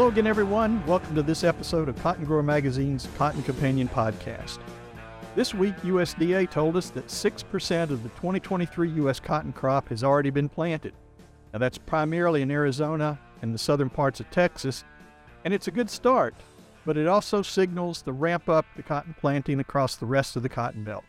Hello 0.00 0.08
again, 0.08 0.26
everyone. 0.26 0.82
Welcome 0.86 1.14
to 1.14 1.22
this 1.22 1.44
episode 1.44 1.86
of 1.90 2.02
Cotton 2.02 2.24
Grower 2.24 2.42
Magazine's 2.42 3.06
Cotton 3.18 3.42
Companion 3.42 3.86
podcast. 3.86 4.58
This 5.36 5.52
week, 5.52 5.76
USDA 5.82 6.50
told 6.50 6.78
us 6.78 6.88
that 6.88 7.08
6% 7.08 7.82
of 7.82 8.02
the 8.02 8.08
2023 8.08 8.92
U.S. 8.92 9.20
cotton 9.20 9.52
crop 9.52 9.90
has 9.90 10.02
already 10.02 10.30
been 10.30 10.48
planted. 10.48 10.94
Now, 11.52 11.58
that's 11.58 11.76
primarily 11.76 12.40
in 12.40 12.50
Arizona 12.50 13.20
and 13.42 13.52
the 13.52 13.58
southern 13.58 13.90
parts 13.90 14.20
of 14.20 14.30
Texas, 14.30 14.84
and 15.44 15.52
it's 15.52 15.68
a 15.68 15.70
good 15.70 15.90
start, 15.90 16.34
but 16.86 16.96
it 16.96 17.06
also 17.06 17.42
signals 17.42 18.00
the 18.00 18.14
ramp 18.14 18.48
up 18.48 18.64
to 18.76 18.82
cotton 18.82 19.14
planting 19.20 19.60
across 19.60 19.96
the 19.96 20.06
rest 20.06 20.34
of 20.34 20.42
the 20.42 20.48
cotton 20.48 20.82
belt. 20.82 21.04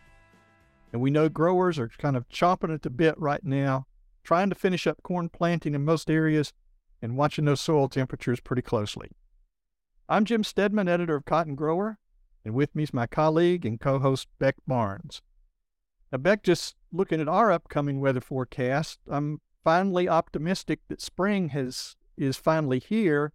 And 0.92 1.00
we 1.00 1.10
know 1.10 1.30
growers 1.30 1.78
are 1.78 1.88
kind 1.96 2.14
of 2.14 2.28
chomping 2.28 2.74
at 2.74 2.82
the 2.82 2.90
bit 2.90 3.18
right 3.18 3.42
now, 3.42 3.86
trying 4.22 4.50
to 4.50 4.54
finish 4.54 4.86
up 4.86 5.02
corn 5.02 5.30
planting 5.30 5.74
in 5.74 5.82
most 5.82 6.10
areas 6.10 6.52
and 7.02 7.16
watching 7.16 7.44
those 7.44 7.60
soil 7.60 7.88
temperatures 7.88 8.40
pretty 8.40 8.62
closely. 8.62 9.10
I'm 10.08 10.24
Jim 10.24 10.44
Stedman, 10.44 10.88
editor 10.88 11.16
of 11.16 11.24
Cotton 11.24 11.56
Grower, 11.56 11.98
and 12.44 12.54
with 12.54 12.74
me 12.74 12.84
is 12.84 12.94
my 12.94 13.06
colleague 13.06 13.66
and 13.66 13.80
co 13.80 13.98
host 13.98 14.28
Beck 14.38 14.54
Barnes. 14.66 15.20
Now, 16.12 16.18
Beck, 16.18 16.42
just 16.42 16.76
looking 16.92 17.20
at 17.20 17.28
our 17.28 17.50
upcoming 17.50 18.00
weather 18.00 18.20
forecast, 18.20 19.00
I'm 19.10 19.40
finally 19.64 20.08
optimistic 20.08 20.80
that 20.88 21.00
spring 21.00 21.50
has 21.50 21.96
is 22.16 22.36
finally 22.36 22.78
here, 22.78 23.32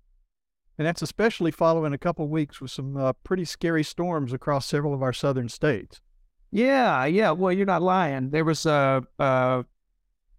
and 0.78 0.86
that's 0.86 1.02
especially 1.02 1.52
following 1.52 1.94
a 1.94 1.98
couple 1.98 2.28
weeks 2.28 2.62
with 2.62 2.72
some 2.72 2.96
uh, 2.96 3.14
pretty 3.24 3.46
scary 3.46 3.84
storms 3.84 4.32
across 4.32 4.66
several 4.66 4.94
of 4.94 5.02
our 5.02 5.14
southern 5.14 5.50
states. 5.50 6.00
Yeah, 6.52 7.06
yeah. 7.06 7.32
Well, 7.32 7.52
you're 7.52 7.66
not 7.66 7.82
lying. 7.82 8.30
There 8.30 8.46
was 8.46 8.66
a, 8.66 9.04
a 9.20 9.66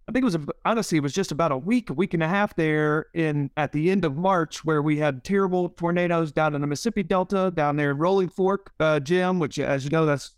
I 0.09 0.11
think 0.11 0.23
it 0.23 0.25
was 0.25 0.37
honestly 0.65 0.97
it 0.97 1.01
was 1.01 1.13
just 1.13 1.31
about 1.31 1.51
a 1.51 1.57
week, 1.57 1.91
a 1.91 1.93
week 1.93 2.15
and 2.15 2.23
a 2.23 2.27
half 2.27 2.55
there 2.55 3.05
in 3.13 3.51
at 3.55 3.73
the 3.73 3.91
end 3.91 4.03
of 4.03 4.17
March 4.17 4.65
where 4.65 4.81
we 4.81 4.97
had 4.97 5.23
terrible 5.23 5.69
tornadoes 5.69 6.31
down 6.31 6.55
in 6.55 6.61
the 6.61 6.67
Mississippi 6.67 7.03
Delta, 7.03 7.51
down 7.53 7.75
there 7.75 7.91
in 7.91 7.99
Rolling 7.99 8.27
Fork, 8.27 8.71
uh, 8.79 8.99
Jim, 8.99 9.37
which 9.37 9.59
as 9.59 9.83
you 9.83 9.91
know 9.91 10.07
that's 10.07 10.33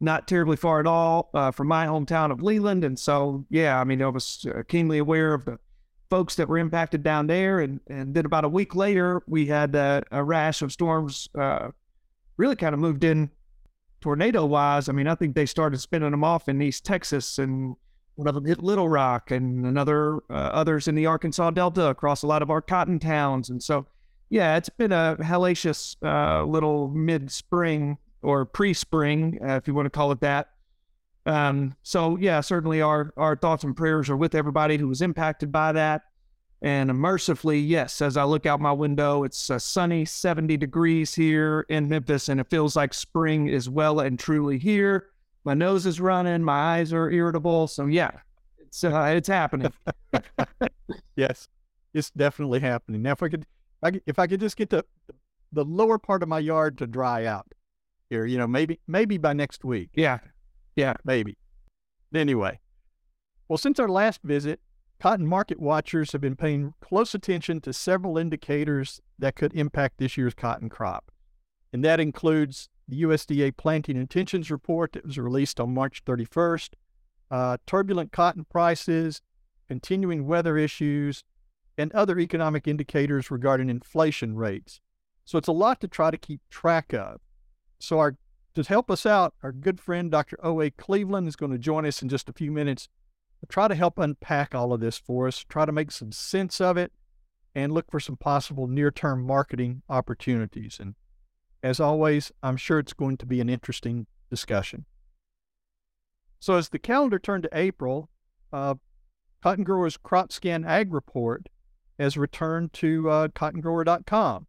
not 0.00 0.28
terribly 0.28 0.58
far 0.58 0.80
at 0.80 0.86
all 0.86 1.30
uh, 1.32 1.50
from 1.50 1.66
my 1.66 1.86
hometown 1.86 2.30
of 2.30 2.42
Leland, 2.42 2.84
and 2.84 2.98
so 2.98 3.46
yeah, 3.48 3.80
I 3.80 3.84
mean 3.84 4.02
I 4.02 4.08
was 4.08 4.44
uh, 4.54 4.62
keenly 4.68 4.98
aware 4.98 5.32
of 5.32 5.46
the 5.46 5.58
folks 6.10 6.34
that 6.34 6.46
were 6.46 6.58
impacted 6.58 7.02
down 7.02 7.26
there, 7.26 7.60
and 7.60 7.80
and 7.86 8.14
then 8.14 8.26
about 8.26 8.44
a 8.44 8.50
week 8.50 8.74
later 8.74 9.22
we 9.26 9.46
had 9.46 9.74
uh, 9.74 10.02
a 10.10 10.22
rash 10.22 10.60
of 10.60 10.72
storms, 10.72 11.26
uh, 11.38 11.70
really 12.36 12.56
kind 12.56 12.74
of 12.74 12.80
moved 12.80 13.02
in 13.02 13.30
tornado 14.02 14.44
wise. 14.44 14.90
I 14.90 14.92
mean 14.92 15.08
I 15.08 15.14
think 15.14 15.34
they 15.34 15.46
started 15.46 15.80
spinning 15.80 16.10
them 16.10 16.22
off 16.22 16.50
in 16.50 16.60
East 16.60 16.84
Texas 16.84 17.38
and 17.38 17.76
one 18.16 18.26
of 18.26 18.34
them 18.34 18.44
hit 18.44 18.62
Little 18.62 18.88
Rock 18.88 19.30
and 19.30 19.64
another 19.64 20.16
uh, 20.30 20.50
others 20.52 20.88
in 20.88 20.94
the 20.94 21.06
Arkansas 21.06 21.50
Delta 21.50 21.86
across 21.88 22.22
a 22.22 22.26
lot 22.26 22.42
of 22.42 22.50
our 22.50 22.62
cotton 22.62 22.98
towns. 22.98 23.50
And 23.50 23.62
so, 23.62 23.86
yeah, 24.30 24.56
it's 24.56 24.70
been 24.70 24.92
a 24.92 25.16
hellacious 25.20 25.96
uh, 26.02 26.44
little 26.44 26.88
mid 26.88 27.30
spring 27.30 27.98
or 28.22 28.46
pre 28.46 28.72
spring, 28.72 29.38
uh, 29.46 29.56
if 29.56 29.68
you 29.68 29.74
want 29.74 29.86
to 29.86 29.90
call 29.90 30.12
it 30.12 30.20
that. 30.20 30.48
Um, 31.26 31.76
so, 31.82 32.16
yeah, 32.16 32.40
certainly 32.40 32.80
our, 32.80 33.12
our 33.16 33.36
thoughts 33.36 33.64
and 33.64 33.76
prayers 33.76 34.08
are 34.08 34.16
with 34.16 34.34
everybody 34.34 34.78
who 34.78 34.88
was 34.88 35.02
impacted 35.02 35.52
by 35.52 35.72
that. 35.72 36.02
And 36.62 36.88
mercifully, 36.94 37.58
yes, 37.58 38.00
as 38.00 38.16
I 38.16 38.24
look 38.24 38.46
out 38.46 38.60
my 38.60 38.72
window, 38.72 39.24
it's 39.24 39.50
a 39.50 39.60
sunny 39.60 40.06
70 40.06 40.56
degrees 40.56 41.14
here 41.14 41.66
in 41.68 41.88
Memphis, 41.88 42.30
and 42.30 42.40
it 42.40 42.48
feels 42.48 42.74
like 42.74 42.94
spring 42.94 43.48
is 43.48 43.68
well 43.68 44.00
and 44.00 44.18
truly 44.18 44.58
here 44.58 45.08
my 45.46 45.54
nose 45.54 45.86
is 45.86 46.00
running, 46.00 46.42
my 46.42 46.76
eyes 46.76 46.92
are 46.92 47.08
irritable. 47.08 47.68
So 47.68 47.86
yeah, 47.86 48.10
it's 48.58 48.82
uh, 48.82 49.14
it's 49.16 49.28
happening. 49.28 49.72
yes, 51.16 51.48
it's 51.94 52.10
definitely 52.10 52.58
happening. 52.60 53.00
Now, 53.02 53.12
if 53.12 53.22
I 53.22 53.28
could, 53.28 53.46
if 54.06 54.18
I 54.18 54.26
could 54.26 54.40
just 54.40 54.56
get 54.56 54.70
the 54.70 54.84
the 55.52 55.64
lower 55.64 55.98
part 55.98 56.24
of 56.24 56.28
my 56.28 56.40
yard 56.40 56.76
to 56.78 56.86
dry 56.86 57.24
out 57.24 57.46
here, 58.10 58.26
you 58.26 58.36
know, 58.36 58.48
maybe 58.48 58.80
maybe 58.88 59.18
by 59.18 59.32
next 59.32 59.64
week. 59.64 59.90
Yeah, 59.94 60.18
yeah, 60.74 60.94
maybe. 61.04 61.38
Anyway, 62.12 62.58
well, 63.48 63.56
since 63.56 63.78
our 63.78 63.88
last 63.88 64.22
visit, 64.24 64.58
cotton 64.98 65.28
market 65.28 65.60
watchers 65.60 66.10
have 66.10 66.20
been 66.20 66.36
paying 66.36 66.74
close 66.80 67.14
attention 67.14 67.60
to 67.60 67.72
several 67.72 68.18
indicators 68.18 69.00
that 69.16 69.36
could 69.36 69.54
impact 69.54 69.98
this 69.98 70.16
year's 70.16 70.34
cotton 70.34 70.68
crop, 70.68 71.12
and 71.72 71.84
that 71.84 72.00
includes 72.00 72.68
the 72.88 73.02
USDA 73.02 73.56
Planting 73.56 73.96
Intentions 73.96 74.50
Report 74.50 74.92
that 74.92 75.04
was 75.04 75.18
released 75.18 75.60
on 75.60 75.74
March 75.74 76.04
31st, 76.04 76.70
uh, 77.30 77.56
turbulent 77.66 78.12
cotton 78.12 78.44
prices, 78.44 79.20
continuing 79.68 80.26
weather 80.26 80.56
issues, 80.56 81.24
and 81.76 81.92
other 81.92 82.18
economic 82.18 82.66
indicators 82.66 83.30
regarding 83.30 83.68
inflation 83.68 84.36
rates. 84.36 84.80
So 85.24 85.38
it's 85.38 85.48
a 85.48 85.52
lot 85.52 85.80
to 85.80 85.88
try 85.88 86.10
to 86.10 86.16
keep 86.16 86.40
track 86.50 86.94
of. 86.94 87.20
So 87.78 87.98
our 87.98 88.16
to 88.54 88.62
help 88.62 88.90
us 88.90 89.04
out, 89.04 89.34
our 89.42 89.52
good 89.52 89.78
friend 89.80 90.10
Dr. 90.10 90.38
O.A. 90.42 90.70
Cleveland 90.70 91.28
is 91.28 91.36
going 91.36 91.52
to 91.52 91.58
join 91.58 91.84
us 91.84 92.00
in 92.00 92.08
just 92.08 92.30
a 92.30 92.32
few 92.32 92.50
minutes 92.50 92.88
to 93.40 93.46
try 93.46 93.68
to 93.68 93.74
help 93.74 93.98
unpack 93.98 94.54
all 94.54 94.72
of 94.72 94.80
this 94.80 94.96
for 94.96 95.26
us, 95.26 95.44
try 95.46 95.66
to 95.66 95.72
make 95.72 95.90
some 95.90 96.10
sense 96.10 96.58
of 96.58 96.78
it, 96.78 96.90
and 97.54 97.70
look 97.70 97.90
for 97.90 98.00
some 98.00 98.16
possible 98.16 98.66
near-term 98.66 99.26
marketing 99.26 99.82
opportunities. 99.90 100.78
And 100.80 100.94
as 101.62 101.80
always, 101.80 102.32
I'm 102.42 102.56
sure 102.56 102.78
it's 102.78 102.92
going 102.92 103.16
to 103.18 103.26
be 103.26 103.40
an 103.40 103.48
interesting 103.48 104.06
discussion. 104.30 104.84
So, 106.38 106.54
as 106.54 106.68
the 106.68 106.78
calendar 106.78 107.18
turned 107.18 107.44
to 107.44 107.50
April, 107.52 108.10
uh, 108.52 108.74
Cotton 109.42 109.64
Growers 109.64 109.96
Crop 109.96 110.32
Scan 110.32 110.64
Ag 110.64 110.92
Report 110.92 111.48
has 111.98 112.16
returned 112.16 112.72
to 112.74 113.08
uh, 113.08 113.28
cottongrower.com. 113.28 114.46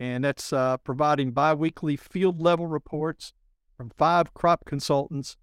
And 0.00 0.24
that's 0.24 0.52
uh, 0.52 0.76
providing 0.78 1.30
biweekly 1.30 1.96
field 1.96 2.40
level 2.40 2.66
reports 2.66 3.32
from 3.76 3.90
five 3.96 4.34
crop 4.34 4.64
consultants 4.64 5.36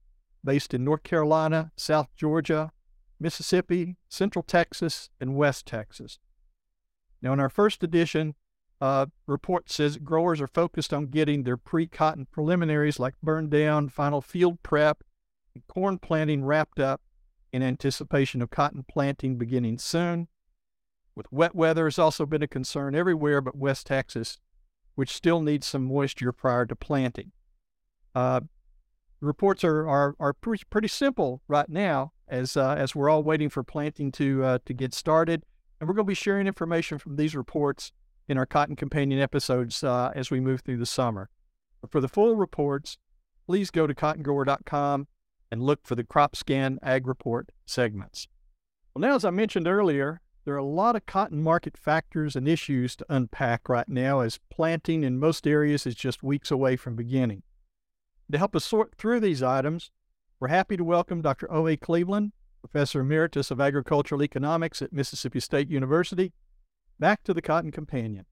based 0.43 0.73
in 0.73 0.83
North 0.83 1.03
Carolina, 1.03 1.71
South 1.77 2.09
Georgia, 2.15 2.71
Mississippi, 3.19 3.97
Central 4.09 4.43
Texas, 4.43 5.09
and 5.19 5.35
West 5.35 5.65
Texas. 5.65 6.19
Now, 7.21 7.33
in 7.33 7.39
our 7.39 7.49
first 7.49 7.83
edition, 7.83 8.35
uh, 8.81 9.05
report 9.27 9.69
says 9.69 9.97
growers 9.97 10.41
are 10.41 10.47
focused 10.47 10.91
on 10.91 11.05
getting 11.05 11.43
their 11.43 11.55
pre-cotton 11.55 12.25
preliminaries 12.31 12.99
like 12.99 13.13
burn 13.21 13.47
down, 13.47 13.89
final 13.89 14.21
field 14.21 14.61
prep, 14.63 15.03
and 15.53 15.65
corn 15.67 15.99
planting 15.99 16.43
wrapped 16.43 16.79
up 16.79 16.99
in 17.53 17.61
anticipation 17.61 18.41
of 18.41 18.49
cotton 18.49 18.83
planting 18.89 19.37
beginning 19.37 19.77
soon. 19.77 20.27
With 21.15 21.31
wet 21.31 21.53
weather 21.53 21.85
has 21.85 21.99
also 21.99 22.25
been 22.25 22.41
a 22.41 22.47
concern 22.47 22.95
everywhere 22.95 23.39
but 23.39 23.55
West 23.55 23.85
Texas, 23.85 24.39
which 24.95 25.13
still 25.13 25.41
needs 25.41 25.67
some 25.67 25.85
moisture 25.85 26.31
prior 26.31 26.65
to 26.65 26.75
planting. 26.75 27.33
Uh, 28.15 28.41
reports 29.19 29.63
are, 29.63 29.87
are, 29.87 30.15
are 30.19 30.33
pretty, 30.33 30.63
pretty 30.71 30.87
simple 30.87 31.43
right 31.47 31.69
now 31.69 32.13
as, 32.27 32.57
uh, 32.57 32.73
as 32.73 32.95
we're 32.95 33.09
all 33.09 33.21
waiting 33.21 33.49
for 33.49 33.61
planting 33.61 34.11
to, 34.13 34.43
uh, 34.43 34.59
to 34.65 34.73
get 34.73 34.95
started. 34.95 35.43
And 35.79 35.87
we're 35.87 35.93
going 35.93 36.05
to 36.05 36.11
be 36.11 36.15
sharing 36.15 36.47
information 36.47 36.97
from 36.97 37.17
these 37.17 37.35
reports 37.35 37.91
in 38.31 38.37
our 38.37 38.45
Cotton 38.45 38.77
Companion 38.77 39.19
episodes 39.19 39.83
uh, 39.83 40.11
as 40.15 40.31
we 40.31 40.39
move 40.39 40.61
through 40.61 40.77
the 40.77 40.85
summer. 40.85 41.29
But 41.81 41.91
for 41.91 41.99
the 41.99 42.07
full 42.07 42.37
reports, 42.37 42.97
please 43.45 43.69
go 43.69 43.85
to 43.85 43.93
cottongrower.com 43.93 45.07
and 45.51 45.61
look 45.61 45.81
for 45.83 45.95
the 45.95 46.05
Crop 46.05 46.37
Scan 46.37 46.79
Ag 46.81 47.07
Report 47.07 47.51
segments. 47.65 48.29
Well, 48.93 49.01
now, 49.01 49.15
as 49.15 49.25
I 49.25 49.31
mentioned 49.31 49.67
earlier, 49.67 50.21
there 50.45 50.53
are 50.53 50.57
a 50.57 50.63
lot 50.63 50.95
of 50.95 51.05
cotton 51.05 51.43
market 51.43 51.77
factors 51.77 52.37
and 52.37 52.47
issues 52.47 52.95
to 52.95 53.05
unpack 53.09 53.67
right 53.67 53.89
now 53.89 54.21
as 54.21 54.39
planting 54.49 55.03
in 55.03 55.19
most 55.19 55.45
areas 55.45 55.85
is 55.85 55.93
just 55.93 56.23
weeks 56.23 56.49
away 56.49 56.77
from 56.77 56.95
beginning. 56.95 57.43
To 58.31 58.37
help 58.37 58.55
us 58.55 58.63
sort 58.63 58.95
through 58.95 59.19
these 59.19 59.43
items, 59.43 59.91
we're 60.39 60.47
happy 60.47 60.77
to 60.77 60.85
welcome 60.85 61.21
Dr. 61.21 61.51
O.A. 61.51 61.75
Cleveland, 61.75 62.31
Professor 62.61 63.01
Emeritus 63.01 63.51
of 63.51 63.59
Agricultural 63.59 64.23
Economics 64.23 64.81
at 64.81 64.93
Mississippi 64.93 65.41
State 65.41 65.69
University 65.69 66.31
back 67.01 67.23
to 67.23 67.33
the 67.33 67.41
Cotton 67.41 67.71
Companion. 67.71 68.25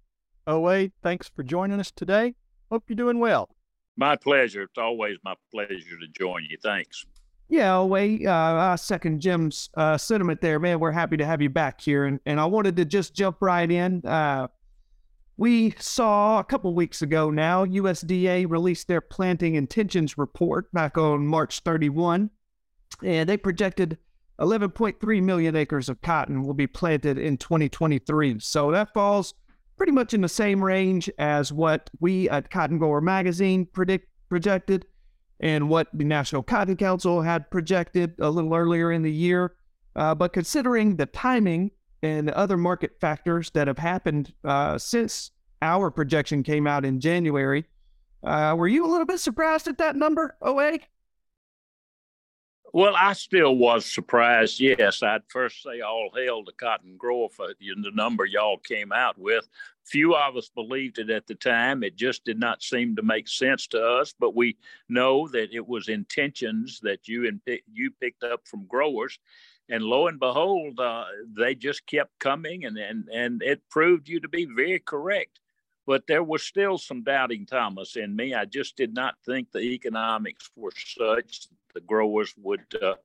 OA, 0.48 0.92
thanks 1.04 1.30
for 1.36 1.44
joining 1.44 1.80
us 1.80 1.92
today. 1.92 2.36
Hope 2.72 2.84
you're 2.88 2.96
doing 2.96 3.20
well. 3.20 3.50
My 3.98 4.16
pleasure. 4.16 4.62
It's 4.62 4.78
always 4.78 5.18
my 5.26 5.34
pleasure 5.52 5.74
to 6.00 6.08
join 6.18 6.46
you. 6.50 6.58
Thanks. 6.64 7.06
Yeah, 7.50 7.78
OA, 7.78 8.20
uh, 8.26 8.72
I 8.72 8.76
second 8.76 9.22
Jim's 9.22 9.72
uh, 9.76 9.98
sentiment 9.98 10.40
there, 10.40 10.60
man. 10.60 10.80
We're 10.80 10.92
happy 10.92 11.18
to 11.18 11.26
have 11.26 11.42
you 11.42 11.50
back 11.50 11.82
here. 11.82 12.06
And, 12.06 12.20
and 12.28 12.40
I 12.40 12.46
wanted 12.46 12.76
to 12.78 12.86
just 12.86 13.16
jump 13.16 13.38
right 13.42 13.70
in. 13.70 14.06
Uh, 14.06 14.48
we 15.36 15.74
saw 15.80 16.40
a 16.40 16.44
couple 16.44 16.74
weeks 16.76 17.02
ago 17.02 17.32
now, 17.32 17.66
USDA 17.66 18.46
released 18.48 18.88
their 18.88 19.02
planting 19.02 19.56
intentions 19.56 20.18
report 20.18 20.72
back 20.74 20.98
on 20.98 21.26
March 21.26 21.62
31, 21.62 22.30
and 23.04 23.28
they 23.28 23.38
projected 23.38 23.98
11.3 24.40 25.24
million 25.24 25.56
acres 25.56 25.90
of 25.90 26.02
cotton 26.02 26.44
will 26.44 26.54
be 26.54 26.68
planted 26.68 27.18
in 27.18 27.38
2023. 27.38 28.40
So 28.40 28.72
that 28.72 28.94
falls 28.94 29.34
pretty 29.78 29.92
much 29.92 30.14
in 30.14 30.22
the 30.22 30.30
same 30.30 30.64
range 30.64 31.10
as 31.18 31.52
what 31.52 31.90
we 32.00 32.30
at 32.30 32.50
Cotton 32.50 32.78
Grower 32.78 33.02
Magazine 33.02 33.66
predict 33.66 34.08
projected 34.30 34.86
and 35.40 35.70
what 35.70 35.88
the 35.94 36.04
National 36.04 36.44
Cotton 36.44 36.76
Council 36.76 37.22
had 37.22 37.50
projected 37.50 38.14
a 38.20 38.30
little 38.30 38.54
earlier 38.54 38.92
in 38.92 39.02
the 39.02 39.12
year. 39.12 39.56
Uh, 39.96 40.14
but 40.14 40.34
considering 40.34 40.96
the 40.96 41.06
timing 41.08 41.72
and 42.04 42.30
other 42.32 42.58
market 42.58 42.92
factors 43.00 43.50
that 43.52 43.68
have 43.68 43.78
happened 43.78 44.34
uh, 44.44 44.78
since 44.78 45.32
our 45.62 45.92
projection 45.92 46.44
came 46.44 46.68
out 46.68 46.86
in 46.86 47.00
January. 47.00 47.66
Uh, 48.24 48.56
were 48.58 48.68
you 48.68 48.86
a 48.86 48.90
little 48.90 49.06
bit 49.06 49.20
surprised 49.20 49.68
at 49.68 49.78
that 49.78 49.96
number, 49.96 50.36
OA? 50.42 50.80
Well, 52.72 52.96
I 52.96 53.14
still 53.14 53.56
was 53.56 53.86
surprised. 53.86 54.60
Yes, 54.60 55.02
I'd 55.02 55.24
first 55.28 55.64
say 55.64 55.82
all 55.82 56.12
hail 56.16 56.44
to 56.46 56.52
cotton 56.52 56.98
grower 56.98 57.30
for 57.30 57.48
the 57.60 57.92
number 57.94 58.26
y'all 58.26 58.60
came 58.60 58.92
out 58.92 59.18
with. 59.18 59.48
Few 59.86 60.16
of 60.16 60.38
us 60.38 60.50
believed 60.50 61.00
it 61.00 61.10
at 61.10 61.26
the 61.26 61.34
time. 61.34 61.84
It 61.84 61.96
just 61.96 62.26
did 62.26 62.40
not 62.40 62.62
seem 62.62 62.96
to 62.96 63.02
make 63.02 63.28
sense 63.28 63.66
to 63.68 63.84
us. 63.84 64.14
But 64.20 64.36
we 64.36 64.58
know 64.88 65.28
that 65.30 65.52
it 65.52 65.68
was 65.68 65.90
intentions 65.90 66.80
that 66.84 67.08
you 67.08 67.28
and 67.28 67.42
you 67.74 67.90
picked 68.00 68.24
up 68.24 68.48
from 68.48 68.68
growers, 68.68 69.18
and 69.68 69.84
lo 69.84 70.08
and 70.08 70.20
behold, 70.20 70.80
uh, 70.80 71.06
they 71.36 71.56
just 71.56 71.88
kept 71.88 72.20
coming, 72.20 72.66
and 72.66 72.78
and 72.78 73.10
and 73.12 73.42
it 73.42 73.68
proved 73.72 74.08
you 74.08 74.20
to 74.20 74.30
be 74.30 74.46
very 74.46 74.80
correct. 74.80 75.40
But 75.88 76.06
there 76.06 76.24
was 76.24 76.44
still 76.44 76.78
some 76.78 77.02
doubting 77.02 77.48
Thomas 77.48 77.96
in 77.96 78.16
me. 78.16 78.36
I 78.36 78.46
just 78.46 78.78
did 78.78 78.94
not 78.94 79.16
think 79.26 79.52
the 79.52 79.60
economics 79.62 80.52
were 80.56 80.74
such 80.76 81.48
the 81.74 81.82
growers 81.82 82.34
would 82.38 82.66
uh, 82.82 82.96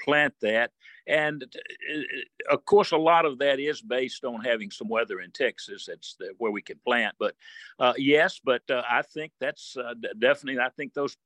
plant 0.00 0.34
that. 0.42 0.70
And 1.06 1.44
uh, 1.44 2.54
of 2.54 2.64
course, 2.64 2.92
a 2.92 2.96
lot 2.96 3.24
of 3.24 3.38
that 3.38 3.58
is 3.58 3.80
based 3.80 4.24
on 4.24 4.42
having 4.42 4.70
some 4.70 4.88
weather 4.88 5.20
in 5.20 5.30
Texas. 5.30 5.86
That's 5.86 6.16
where 6.38 6.52
we 6.52 6.62
can 6.62 6.78
plant. 6.86 7.14
But 7.18 7.34
uh, 7.78 7.94
yes, 7.96 8.40
but 8.42 8.62
uh, 8.70 8.82
I 8.88 9.02
think 9.02 9.32
that's 9.40 9.76
uh, 9.76 9.94
definitely, 10.18 10.60
I 10.60 10.70
think 10.70 10.94
those 10.94 11.16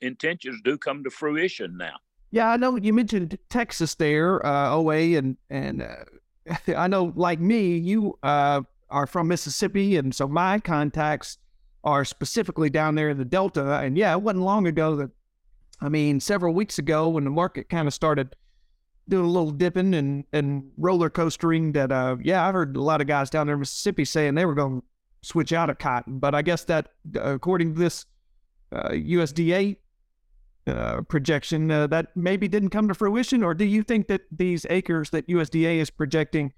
intentions 0.00 0.60
do 0.64 0.78
come 0.78 1.04
to 1.04 1.10
fruition 1.10 1.76
now. 1.76 1.96
Yeah, 2.30 2.50
I 2.50 2.56
know 2.56 2.76
you 2.76 2.92
mentioned 2.92 3.38
Texas 3.48 3.94
there, 3.94 4.44
uh, 4.44 4.74
OA, 4.74 5.16
and 5.16 5.36
and 5.48 5.86
I 6.76 6.86
know, 6.86 7.12
like 7.16 7.40
me, 7.40 7.78
you 7.78 8.18
are 8.22 9.06
from 9.06 9.28
Mississippi, 9.28 9.96
and 9.96 10.14
so 10.14 10.28
my 10.28 10.58
contacts 10.58 11.38
are 11.84 12.04
specifically 12.04 12.68
down 12.70 12.94
there 12.94 13.08
in 13.08 13.18
the 13.18 13.24
Delta. 13.24 13.78
And 13.78 13.96
yeah, 13.96 14.12
it 14.12 14.20
wasn't 14.20 14.44
long 14.44 14.66
ago 14.66 14.96
that 14.96 15.10
I 15.80 15.88
mean, 15.88 16.20
several 16.20 16.54
weeks 16.54 16.78
ago 16.78 17.08
when 17.08 17.24
the 17.24 17.30
market 17.30 17.68
kind 17.68 17.86
of 17.86 17.94
started 17.94 18.34
doing 19.08 19.24
a 19.24 19.28
little 19.28 19.50
dipping 19.50 19.94
and, 19.94 20.24
and 20.32 20.70
roller 20.76 21.08
coastering, 21.08 21.72
that, 21.72 21.92
uh, 21.92 22.16
yeah, 22.22 22.46
I 22.46 22.52
heard 22.52 22.76
a 22.76 22.82
lot 22.82 23.00
of 23.00 23.06
guys 23.06 23.30
down 23.30 23.46
there 23.46 23.54
in 23.54 23.60
Mississippi 23.60 24.04
saying 24.04 24.34
they 24.34 24.44
were 24.44 24.54
going 24.54 24.80
to 24.80 24.86
switch 25.22 25.52
out 25.52 25.70
of 25.70 25.78
cotton. 25.78 26.18
But 26.18 26.34
I 26.34 26.42
guess 26.42 26.64
that, 26.64 26.88
uh, 27.16 27.34
according 27.34 27.74
to 27.74 27.80
this 27.80 28.06
uh, 28.72 28.90
USDA 28.90 29.76
uh, 30.66 31.02
projection, 31.02 31.70
uh, 31.70 31.86
that 31.86 32.08
maybe 32.16 32.48
didn't 32.48 32.70
come 32.70 32.88
to 32.88 32.94
fruition. 32.94 33.42
Or 33.42 33.54
do 33.54 33.64
you 33.64 33.82
think 33.82 34.08
that 34.08 34.22
these 34.30 34.66
acres 34.68 35.10
that 35.10 35.26
USDA 35.28 35.78
is 35.78 35.90
projecting, 35.90 36.52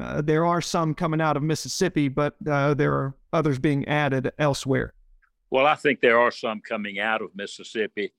uh, 0.00 0.22
there 0.22 0.44
are 0.44 0.60
some 0.60 0.94
coming 0.94 1.20
out 1.20 1.36
of 1.36 1.42
Mississippi, 1.42 2.08
but 2.08 2.34
there 2.40 2.92
are 2.92 3.14
others 3.32 3.58
being 3.58 3.86
added 3.86 4.32
elsewhere? 4.38 4.94
Well, 5.50 5.66
I 5.66 5.76
think 5.76 6.00
there 6.00 6.18
are 6.18 6.30
some 6.30 6.60
coming 6.60 6.98
out 6.98 7.22
of 7.22 7.30
Mississippi. 7.34 8.12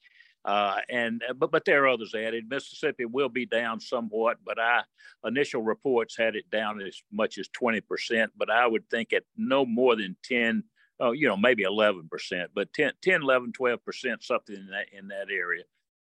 Uh, 0.45 0.77
and 0.89 1.21
uh, 1.29 1.33
but 1.33 1.51
but 1.51 1.65
there 1.65 1.83
are 1.83 1.89
others 1.89 2.15
added. 2.15 2.49
Mississippi 2.49 3.05
will 3.05 3.29
be 3.29 3.45
down 3.45 3.79
somewhat, 3.79 4.37
but 4.45 4.59
I 4.59 4.81
initial 5.25 5.61
reports 5.61 6.15
had 6.17 6.35
it 6.35 6.49
down 6.49 6.81
as 6.81 7.01
much 7.11 7.37
as 7.37 7.49
twenty 7.49 7.81
percent. 7.81 8.31
But 8.37 8.49
I 8.49 8.65
would 8.65 8.89
think 8.89 9.11
at 9.11 9.23
no 9.35 9.65
more 9.65 9.95
than 9.95 10.15
10, 10.23 10.63
oh, 11.01 11.11
you 11.11 11.27
know, 11.27 11.35
maybe 11.35 11.63
eleven 11.63 12.07
percent, 12.09 12.51
but 12.53 12.71
10, 12.73 12.93
10, 13.01 13.21
11, 13.21 13.51
12 13.51 13.83
percent, 13.83 14.23
something 14.23 14.55
in 14.55 14.67
that 14.67 14.87
in 14.97 15.07
that 15.09 15.27
area. 15.29 15.63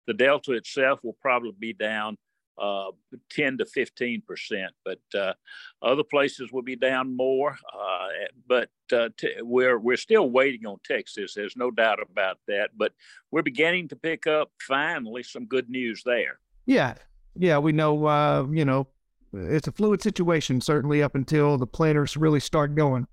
The 0.07 0.13
Delta 0.13 0.53
itself 0.53 0.99
will 1.03 1.17
probably 1.21 1.53
be 1.57 1.73
down 1.73 2.17
uh, 2.57 2.91
10 3.31 3.57
to 3.57 3.65
15 3.65 4.21
percent, 4.27 4.71
but 4.85 4.99
uh, 5.15 5.33
other 5.81 6.03
places 6.03 6.51
will 6.51 6.61
be 6.61 6.75
down 6.75 7.15
more. 7.15 7.57
Uh, 7.73 8.07
but 8.47 8.69
uh, 8.91 9.09
t- 9.17 9.33
we're 9.41 9.79
we're 9.79 9.97
still 9.97 10.29
waiting 10.29 10.65
on 10.65 10.77
Texas. 10.85 11.33
There's 11.33 11.55
no 11.55 11.71
doubt 11.71 11.99
about 12.01 12.37
that. 12.47 12.71
But 12.77 12.93
we're 13.31 13.41
beginning 13.43 13.87
to 13.89 13.95
pick 13.95 14.27
up 14.27 14.51
finally 14.67 15.23
some 15.23 15.45
good 15.45 15.69
news 15.69 16.03
there. 16.05 16.39
Yeah, 16.65 16.95
yeah, 17.35 17.57
we 17.57 17.71
know. 17.71 18.05
Uh, 18.05 18.45
you 18.51 18.65
know, 18.65 18.87
it's 19.33 19.67
a 19.67 19.71
fluid 19.71 20.01
situation 20.01 20.61
certainly 20.61 21.01
up 21.01 21.15
until 21.15 21.57
the 21.57 21.67
planters 21.67 22.17
really 22.17 22.39
start 22.39 22.75
going. 22.75 23.07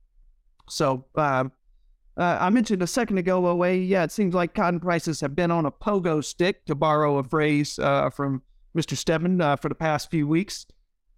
So. 0.68 1.06
Um, 1.14 1.52
uh, 2.16 2.36
I 2.38 2.50
mentioned 2.50 2.82
a 2.82 2.86
second 2.86 3.16
ago, 3.16 3.46
OA, 3.46 3.72
yeah, 3.72 4.02
it 4.02 4.12
seems 4.12 4.34
like 4.34 4.52
cotton 4.52 4.78
prices 4.78 5.22
have 5.22 5.34
been 5.34 5.50
on 5.50 5.64
a 5.64 5.70
pogo 5.70 6.22
stick, 6.22 6.66
to 6.66 6.74
borrow 6.74 7.16
a 7.16 7.24
phrase 7.24 7.76
from 8.12 8.42
Mr. 8.76 8.96
Stedman 8.96 9.40
uh, 9.40 9.56
for 9.56 9.68
the 9.68 9.74
past 9.74 10.10
few 10.10 10.26
weeks. 10.26 10.66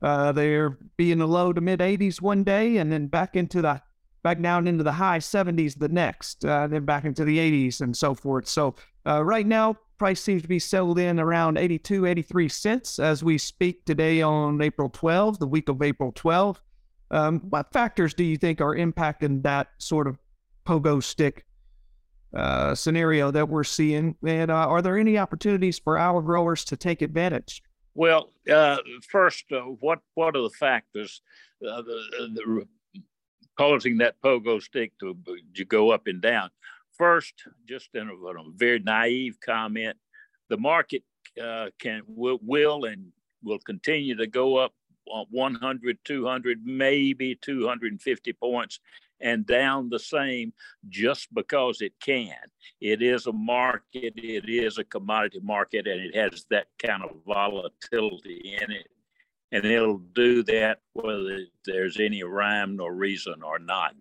Uh, 0.01 0.33
they're 0.33 0.79
being 0.97 1.19
the 1.19 1.29
low 1.29 1.53
to 1.53 1.61
mid 1.61 1.81
80s 1.81 2.21
one 2.21 2.43
day, 2.43 2.79
and 2.79 2.91
then 2.91 3.07
back 3.07 3.37
into 3.37 3.63
the 3.63 3.81
back 4.23 4.41
down 4.41 4.69
into 4.69 4.85
the 4.85 4.93
high 4.93 5.19
70s 5.19 5.79
the 5.79 5.89
next, 5.89 6.45
uh, 6.45 6.67
then 6.69 6.85
back 6.85 7.05
into 7.05 7.25
the 7.25 7.39
80s 7.39 7.81
and 7.81 7.97
so 7.97 8.15
forth. 8.15 8.47
So 8.47 8.75
uh, 9.07 9.25
right 9.25 9.47
now, 9.47 9.77
price 9.99 10.21
seems 10.21 10.43
to 10.43 10.49
be 10.49 10.59
settled 10.59 10.99
in 10.99 11.19
around 11.19 11.59
82, 11.59 12.07
83 12.07 12.49
cents 12.49 12.99
as 12.99 13.25
we 13.25 13.37
speak 13.39 13.85
today 13.85 14.23
on 14.23 14.61
April 14.63 14.89
12, 14.91 15.39
the 15.39 15.47
week 15.47 15.69
of 15.69 15.83
April 15.83 16.13
12. 16.13 16.63
Um, 17.11 17.41
what 17.51 17.73
factors 17.73 18.15
do 18.15 18.25
you 18.25 18.37
think 18.37 18.61
are 18.61 18.75
impacting 18.75 19.43
that 19.43 19.69
sort 19.79 20.07
of 20.07 20.19
pogo 20.65 21.03
stick 21.03 21.45
uh, 22.35 22.75
scenario 22.75 23.31
that 23.31 23.49
we're 23.49 23.65
seeing? 23.65 24.17
And 24.27 24.51
uh, 24.51 24.55
are 24.55 24.83
there 24.83 24.99
any 24.99 25.19
opportunities 25.19 25.79
for 25.79 25.99
our 25.99 26.23
growers 26.23 26.65
to 26.67 26.77
take 26.77 27.03
advantage? 27.03 27.63
Well, 27.95 28.31
uh, 28.51 28.79
first, 29.09 29.45
uh, 29.53 29.61
what 29.61 30.01
what 30.15 30.35
are 30.37 30.43
the 30.43 30.51
factors 30.51 31.21
uh, 31.67 31.83
the, 31.83 32.29
the, 32.35 32.67
causing 33.59 33.99
that 33.99 34.21
pogo 34.25 34.63
stick 34.63 34.93
to, 35.01 35.17
to 35.57 35.65
go 35.65 35.91
up 35.91 36.07
and 36.07 36.21
down? 36.21 36.51
First, 36.97 37.35
just 37.69 37.91
in 37.95 38.09
a, 38.09 38.31
in 38.31 38.37
a 38.37 38.43
very 38.57 38.79
naive 38.79 39.37
comment, 39.45 39.97
the 40.49 40.57
market 40.57 41.03
can 41.79 42.03
will, 42.07 42.39
will 42.43 42.85
and 42.85 43.13
will 43.43 43.59
continue 43.59 44.17
to 44.17 44.27
go 44.27 44.57
up 44.57 44.73
100, 45.07 45.99
200, 46.05 46.61
maybe 46.65 47.35
250 47.35 48.33
points 48.35 48.81
and 49.23 49.47
down 49.47 49.89
the 49.89 49.99
same 49.99 50.53
just 50.89 51.33
because 51.33 51.81
it 51.81 51.93
can. 52.01 52.35
It 52.81 53.03
is 53.03 53.27
a 53.27 53.33
market, 53.33 54.15
it 54.17 54.49
is 54.49 54.79
a 54.79 54.85
commodity 54.85 55.41
market, 55.43 55.87
and 55.87 56.01
it 56.01 56.15
has 56.17 56.45
that 56.51 56.67
kind 56.85 57.03
of 57.03 57.17
volatility 57.27 58.57
in 58.61 58.71
it. 58.71 58.89
And 59.53 59.65
it'll 59.65 59.99
do 59.99 60.43
that 60.45 60.79
whether 60.95 61.41
there's 61.67 62.01
any 62.01 62.23
rhyme 62.23 62.81
or 62.81 62.95
reason 62.95 63.43
or 63.43 63.59
not. 63.59 63.95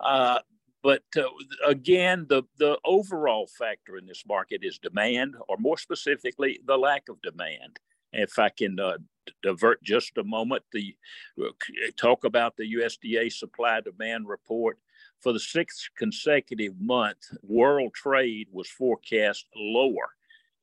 Uh, 0.00 0.38
but 0.82 1.02
uh, 1.16 1.22
again, 1.66 2.26
the, 2.28 2.42
the 2.58 2.78
overall 2.84 3.46
factor 3.58 3.96
in 3.96 4.06
this 4.06 4.24
market 4.26 4.60
is 4.62 4.78
demand, 4.78 5.34
or 5.48 5.56
more 5.58 5.78
specifically, 5.78 6.60
the 6.66 6.76
lack 6.76 7.08
of 7.08 7.22
demand. 7.22 7.78
If 8.12 8.38
I 8.38 8.48
can 8.48 8.78
uh, 8.78 8.98
divert 9.42 9.82
just 9.82 10.18
a 10.18 10.24
moment, 10.24 10.62
the 10.72 10.96
uh, 11.42 11.50
talk 11.96 12.24
about 12.24 12.56
the 12.56 12.74
USDA 12.74 13.32
supply 13.32 13.80
demand 13.80 14.28
report. 14.28 14.78
For 15.20 15.32
the 15.32 15.40
sixth 15.40 15.88
consecutive 15.96 16.78
month, 16.78 17.18
world 17.42 17.94
trade 17.94 18.48
was 18.52 18.68
forecast 18.68 19.46
lower 19.56 20.10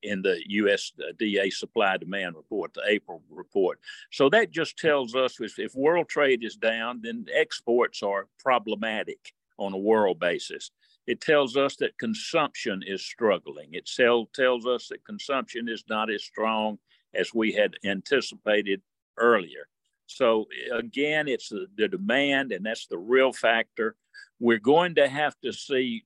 in 0.02 0.22
the 0.22 0.40
USDA 0.50 1.52
supply 1.52 1.96
demand 1.96 2.36
report, 2.36 2.74
the 2.74 2.82
April 2.86 3.22
report. 3.30 3.78
So 4.10 4.28
that 4.30 4.50
just 4.50 4.78
tells 4.78 5.14
us 5.14 5.40
if, 5.40 5.58
if 5.58 5.74
world 5.74 6.08
trade 6.08 6.44
is 6.44 6.56
down, 6.56 7.00
then 7.02 7.26
exports 7.32 8.02
are 8.02 8.28
problematic 8.38 9.32
on 9.58 9.72
a 9.72 9.78
world 9.78 10.18
basis. 10.18 10.70
It 11.06 11.20
tells 11.20 11.56
us 11.56 11.76
that 11.76 11.98
consumption 11.98 12.82
is 12.86 13.04
struggling. 13.04 13.70
It 13.72 13.90
tell, 13.96 14.26
tells 14.34 14.66
us 14.66 14.88
that 14.88 15.04
consumption 15.04 15.68
is 15.68 15.84
not 15.88 16.10
as 16.10 16.24
strong 16.24 16.78
as 17.14 17.34
we 17.34 17.52
had 17.52 17.74
anticipated 17.84 18.82
earlier. 19.16 19.68
So 20.06 20.46
again, 20.72 21.28
it's 21.28 21.48
the, 21.48 21.66
the 21.76 21.88
demand, 21.88 22.52
and 22.52 22.64
that's 22.64 22.86
the 22.86 22.98
real 22.98 23.32
factor. 23.32 23.96
We're 24.40 24.58
going 24.58 24.96
to 24.96 25.08
have 25.08 25.34
to 25.42 25.52
see 25.52 26.04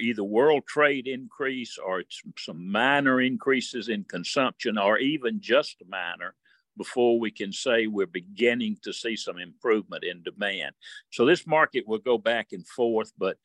either 0.00 0.24
world 0.24 0.66
trade 0.66 1.06
increase 1.06 1.78
or 1.78 2.02
some 2.38 2.70
minor 2.70 3.20
increases 3.20 3.88
in 3.88 4.04
consumption 4.04 4.78
or 4.78 4.98
even 4.98 5.40
just 5.40 5.76
minor 5.88 6.34
before 6.76 7.20
we 7.20 7.30
can 7.30 7.52
say 7.52 7.86
we're 7.86 8.06
beginning 8.06 8.76
to 8.82 8.92
see 8.92 9.14
some 9.14 9.38
improvement 9.38 10.02
in 10.02 10.22
demand. 10.22 10.72
So 11.10 11.24
this 11.24 11.46
market 11.46 11.86
will 11.86 11.98
go 11.98 12.18
back 12.18 12.48
and 12.52 12.66
forth, 12.66 13.12
but 13.16 13.36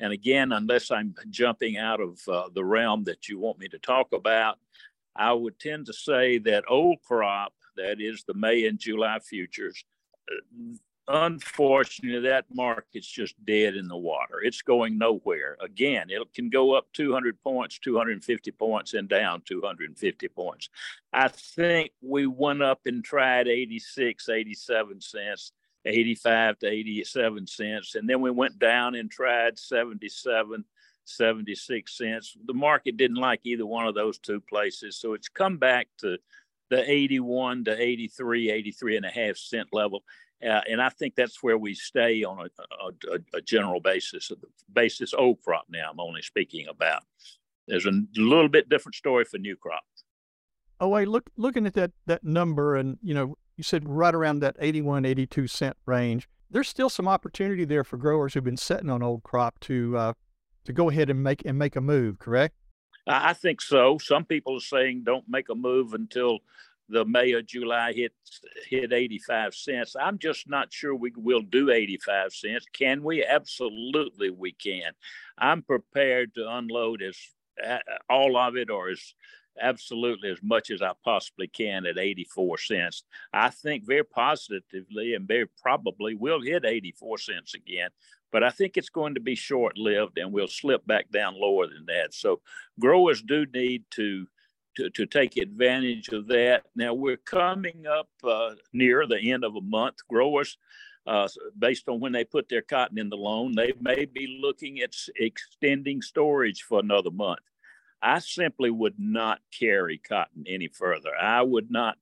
and 0.00 0.12
again, 0.12 0.52
unless 0.52 0.90
I'm 0.90 1.14
jumping 1.28 1.76
out 1.76 2.00
of 2.00 2.20
uh, 2.28 2.48
the 2.54 2.64
realm 2.64 3.04
that 3.04 3.28
you 3.28 3.38
want 3.38 3.58
me 3.58 3.68
to 3.68 3.78
talk 3.78 4.12
about, 4.12 4.58
I 5.18 5.32
would 5.32 5.58
tend 5.58 5.86
to 5.86 5.92
say 5.92 6.38
that 6.38 6.64
old 6.68 7.02
crop, 7.02 7.52
that 7.76 8.00
is 8.00 8.24
the 8.24 8.34
May 8.34 8.66
and 8.66 8.78
July 8.78 9.18
futures, 9.18 9.84
uh, 10.30 10.76
unfortunately, 11.08 12.28
that 12.28 12.44
market's 12.52 13.06
just 13.06 13.34
dead 13.44 13.74
in 13.74 13.88
the 13.88 13.96
water. 13.96 14.40
It's 14.42 14.62
going 14.62 14.98
nowhere. 14.98 15.56
Again, 15.60 16.06
it 16.10 16.22
can 16.34 16.50
go 16.50 16.74
up 16.74 16.86
200 16.92 17.40
points, 17.42 17.78
250 17.78 18.50
points, 18.52 18.94
and 18.94 19.08
down 19.08 19.42
250 19.46 20.28
points. 20.28 20.68
I 21.12 21.28
think 21.28 21.90
we 22.00 22.26
went 22.26 22.62
up 22.62 22.80
and 22.86 23.02
tried 23.02 23.48
86, 23.48 24.28
87 24.28 25.00
cents, 25.00 25.52
85 25.84 26.58
to 26.60 26.66
87 26.68 27.46
cents, 27.46 27.94
and 27.94 28.08
then 28.08 28.20
we 28.20 28.30
went 28.30 28.58
down 28.58 28.94
and 28.94 29.10
tried 29.10 29.58
77, 29.58 30.64
76 31.08 31.96
cents. 31.96 32.36
The 32.46 32.54
market 32.54 32.96
didn't 32.96 33.16
like 33.16 33.40
either 33.44 33.66
one 33.66 33.86
of 33.86 33.94
those 33.94 34.18
two 34.18 34.40
places, 34.40 34.96
so 34.96 35.14
it's 35.14 35.28
come 35.28 35.56
back 35.56 35.88
to 35.98 36.18
the 36.70 36.90
81 36.90 37.64
to 37.64 37.80
83, 37.82 38.50
83 38.50 38.96
and 38.96 39.06
a 39.06 39.10
half 39.10 39.36
cent 39.36 39.68
level. 39.72 40.02
Uh, 40.42 40.60
and 40.70 40.80
I 40.80 40.88
think 40.88 41.14
that's 41.16 41.42
where 41.42 41.58
we 41.58 41.74
stay 41.74 42.22
on 42.22 42.38
a, 42.38 43.12
a, 43.12 43.18
a 43.34 43.40
general 43.40 43.80
basis, 43.80 44.30
basis 44.72 45.12
old 45.12 45.42
crop 45.42 45.66
now. 45.68 45.90
I'm 45.90 45.98
only 45.98 46.22
speaking 46.22 46.68
about. 46.68 47.02
There's 47.66 47.86
a 47.86 48.02
little 48.16 48.48
bit 48.48 48.68
different 48.68 48.94
story 48.94 49.24
for 49.24 49.38
new 49.38 49.56
crop. 49.56 49.82
Oh, 50.80 50.88
wait, 50.88 51.08
look, 51.08 51.28
looking 51.36 51.66
at 51.66 51.74
that 51.74 51.90
that 52.06 52.22
number, 52.22 52.76
and 52.76 52.98
you 53.02 53.12
know, 53.12 53.36
you 53.56 53.64
said 53.64 53.88
right 53.88 54.14
around 54.14 54.38
that 54.40 54.56
81, 54.60 55.04
82 55.04 55.48
cent 55.48 55.76
range. 55.86 56.28
There's 56.50 56.68
still 56.68 56.88
some 56.88 57.08
opportunity 57.08 57.64
there 57.64 57.84
for 57.84 57.96
growers 57.96 58.32
who've 58.32 58.44
been 58.44 58.56
sitting 58.56 58.88
on 58.88 59.02
old 59.02 59.22
crop 59.22 59.58
to 59.60 59.96
uh, 59.96 60.12
to 60.68 60.72
go 60.74 60.90
ahead 60.90 61.08
and 61.10 61.22
make 61.22 61.44
and 61.44 61.58
make 61.58 61.76
a 61.76 61.80
move. 61.80 62.18
Correct? 62.18 62.54
I 63.06 63.32
think 63.32 63.62
so. 63.62 63.96
Some 63.98 64.26
people 64.26 64.56
are 64.56 64.60
saying 64.60 65.02
don't 65.04 65.24
make 65.26 65.48
a 65.48 65.54
move 65.54 65.94
until 65.94 66.40
the 66.90 67.06
May 67.06 67.32
or 67.32 67.40
July 67.40 67.94
hit 67.94 68.12
hit 68.68 68.92
85 68.92 69.54
cents. 69.54 69.96
I'm 69.98 70.18
just 70.18 70.48
not 70.48 70.72
sure 70.72 70.94
we 70.94 71.10
will 71.16 71.40
do 71.40 71.70
85 71.70 72.32
cents. 72.32 72.66
Can 72.72 73.02
we? 73.02 73.24
Absolutely, 73.24 74.30
we 74.30 74.52
can. 74.52 74.92
I'm 75.38 75.62
prepared 75.62 76.34
to 76.34 76.46
unload 76.46 77.02
as 77.02 77.16
all 78.10 78.36
of 78.36 78.56
it 78.56 78.68
or 78.68 78.90
as 78.90 79.14
absolutely 79.60 80.30
as 80.30 80.38
much 80.42 80.70
as 80.70 80.82
I 80.82 80.92
possibly 81.02 81.48
can 81.48 81.86
at 81.86 81.98
84 81.98 82.58
cents. 82.58 83.04
I 83.32 83.48
think 83.48 83.86
very 83.86 84.04
positively 84.04 85.14
and 85.14 85.26
very 85.26 85.46
probably 85.60 86.14
we'll 86.14 86.42
hit 86.42 86.64
84 86.64 87.18
cents 87.18 87.54
again 87.54 87.88
but 88.32 88.42
I 88.44 88.50
think 88.50 88.76
it's 88.76 88.90
going 88.90 89.14
to 89.14 89.20
be 89.20 89.34
short 89.34 89.78
lived 89.78 90.18
and 90.18 90.32
we'll 90.32 90.48
slip 90.48 90.86
back 90.86 91.10
down 91.10 91.34
lower 91.38 91.66
than 91.66 91.86
that. 91.86 92.14
So 92.14 92.40
growers 92.78 93.22
do 93.22 93.46
need 93.46 93.84
to. 93.92 94.26
To, 94.76 94.88
to 94.90 95.06
take 95.06 95.36
advantage 95.36 96.06
of 96.10 96.28
that. 96.28 96.62
Now 96.76 96.94
we're 96.94 97.16
coming 97.16 97.86
up 97.88 98.08
uh, 98.22 98.50
near 98.72 99.08
the 99.08 99.32
end 99.32 99.42
of 99.42 99.56
a 99.56 99.60
month. 99.60 99.96
Growers, 100.08 100.56
uh, 101.04 101.26
based 101.58 101.88
on 101.88 101.98
when 101.98 102.12
they 102.12 102.22
put 102.22 102.48
their 102.48 102.62
cotton 102.62 102.96
in 102.96 103.08
the 103.08 103.16
loan, 103.16 103.56
they 103.56 103.72
may 103.80 104.04
be 104.04 104.38
looking 104.40 104.78
at 104.78 104.94
extending 105.16 106.00
storage 106.00 106.62
for 106.62 106.78
another 106.78 107.10
month. 107.10 107.40
I 108.00 108.20
simply 108.20 108.70
would 108.70 109.00
not 109.00 109.40
carry 109.50 109.98
cotton 109.98 110.44
any 110.46 110.68
further. 110.68 111.10
I 111.20 111.42
would 111.42 111.72
not 111.72 111.98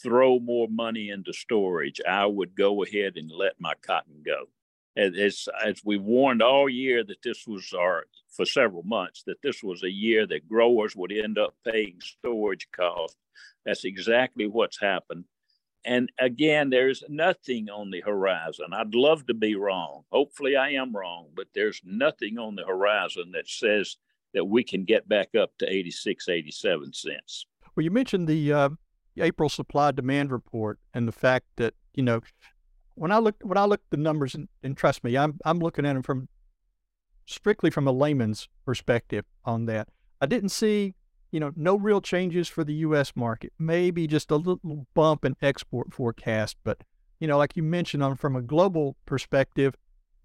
throw 0.00 0.38
more 0.38 0.68
money 0.68 1.08
into 1.08 1.32
storage. 1.32 2.00
I 2.08 2.26
would 2.26 2.54
go 2.54 2.84
ahead 2.84 3.14
and 3.16 3.32
let 3.32 3.54
my 3.58 3.74
cotton 3.82 4.22
go 4.24 4.46
as 4.96 5.48
as 5.64 5.80
we 5.84 5.96
warned 5.96 6.42
all 6.42 6.68
year 6.68 7.02
that 7.04 7.22
this 7.22 7.46
was 7.46 7.72
our 7.72 8.04
for 8.28 8.44
several 8.44 8.82
months 8.82 9.22
that 9.26 9.40
this 9.42 9.62
was 9.62 9.82
a 9.82 9.90
year 9.90 10.26
that 10.26 10.48
growers 10.48 10.96
would 10.96 11.12
end 11.12 11.38
up 11.38 11.54
paying 11.66 11.98
storage 12.00 12.68
costs. 12.74 13.16
That's 13.64 13.84
exactly 13.84 14.46
what's 14.46 14.80
happened. 14.80 15.24
And 15.84 16.10
again, 16.18 16.70
there's 16.70 17.02
nothing 17.08 17.68
on 17.68 17.90
the 17.90 18.00
horizon. 18.00 18.66
I'd 18.72 18.94
love 18.94 19.26
to 19.26 19.34
be 19.34 19.56
wrong. 19.56 20.04
Hopefully, 20.12 20.56
I 20.56 20.70
am 20.70 20.94
wrong, 20.94 21.28
but 21.34 21.48
there's 21.54 21.80
nothing 21.84 22.38
on 22.38 22.54
the 22.54 22.64
horizon 22.64 23.32
that 23.32 23.48
says 23.48 23.96
that 24.32 24.44
we 24.44 24.62
can 24.62 24.84
get 24.84 25.08
back 25.08 25.34
up 25.38 25.50
to 25.58 25.70
86, 25.70 26.28
87 26.28 26.92
cents. 26.92 27.46
Well, 27.74 27.84
you 27.84 27.90
mentioned 27.90 28.28
the 28.28 28.52
uh, 28.52 28.68
April 29.18 29.48
supply 29.48 29.90
demand 29.90 30.30
report 30.30 30.78
and 30.94 31.08
the 31.08 31.12
fact 31.12 31.46
that, 31.56 31.74
you 31.94 32.02
know, 32.02 32.20
when 32.94 33.12
I 33.12 33.18
look 33.18 33.36
when 33.42 33.58
I 33.58 33.64
look 33.64 33.80
at 33.80 33.90
the 33.90 33.96
numbers, 33.96 34.34
and, 34.34 34.48
and 34.62 34.76
trust 34.76 35.04
me, 35.04 35.16
I'm 35.16 35.38
I'm 35.44 35.58
looking 35.58 35.86
at 35.86 35.94
them 35.94 36.02
from 36.02 36.28
strictly 37.26 37.70
from 37.70 37.86
a 37.86 37.92
layman's 37.92 38.48
perspective 38.64 39.24
on 39.44 39.66
that. 39.66 39.88
I 40.20 40.26
didn't 40.26 40.50
see, 40.50 40.94
you 41.30 41.40
know, 41.40 41.52
no 41.56 41.76
real 41.76 42.00
changes 42.00 42.48
for 42.48 42.64
the 42.64 42.74
U.S. 42.74 43.12
market. 43.16 43.52
Maybe 43.58 44.06
just 44.06 44.30
a 44.30 44.36
little 44.36 44.86
bump 44.94 45.24
in 45.24 45.36
export 45.40 45.92
forecast, 45.92 46.56
but 46.64 46.82
you 47.20 47.28
know, 47.28 47.38
like 47.38 47.56
you 47.56 47.62
mentioned, 47.62 48.02
on 48.02 48.16
from 48.16 48.34
a 48.34 48.42
global 48.42 48.96
perspective, 49.06 49.76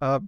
uh, 0.02 0.20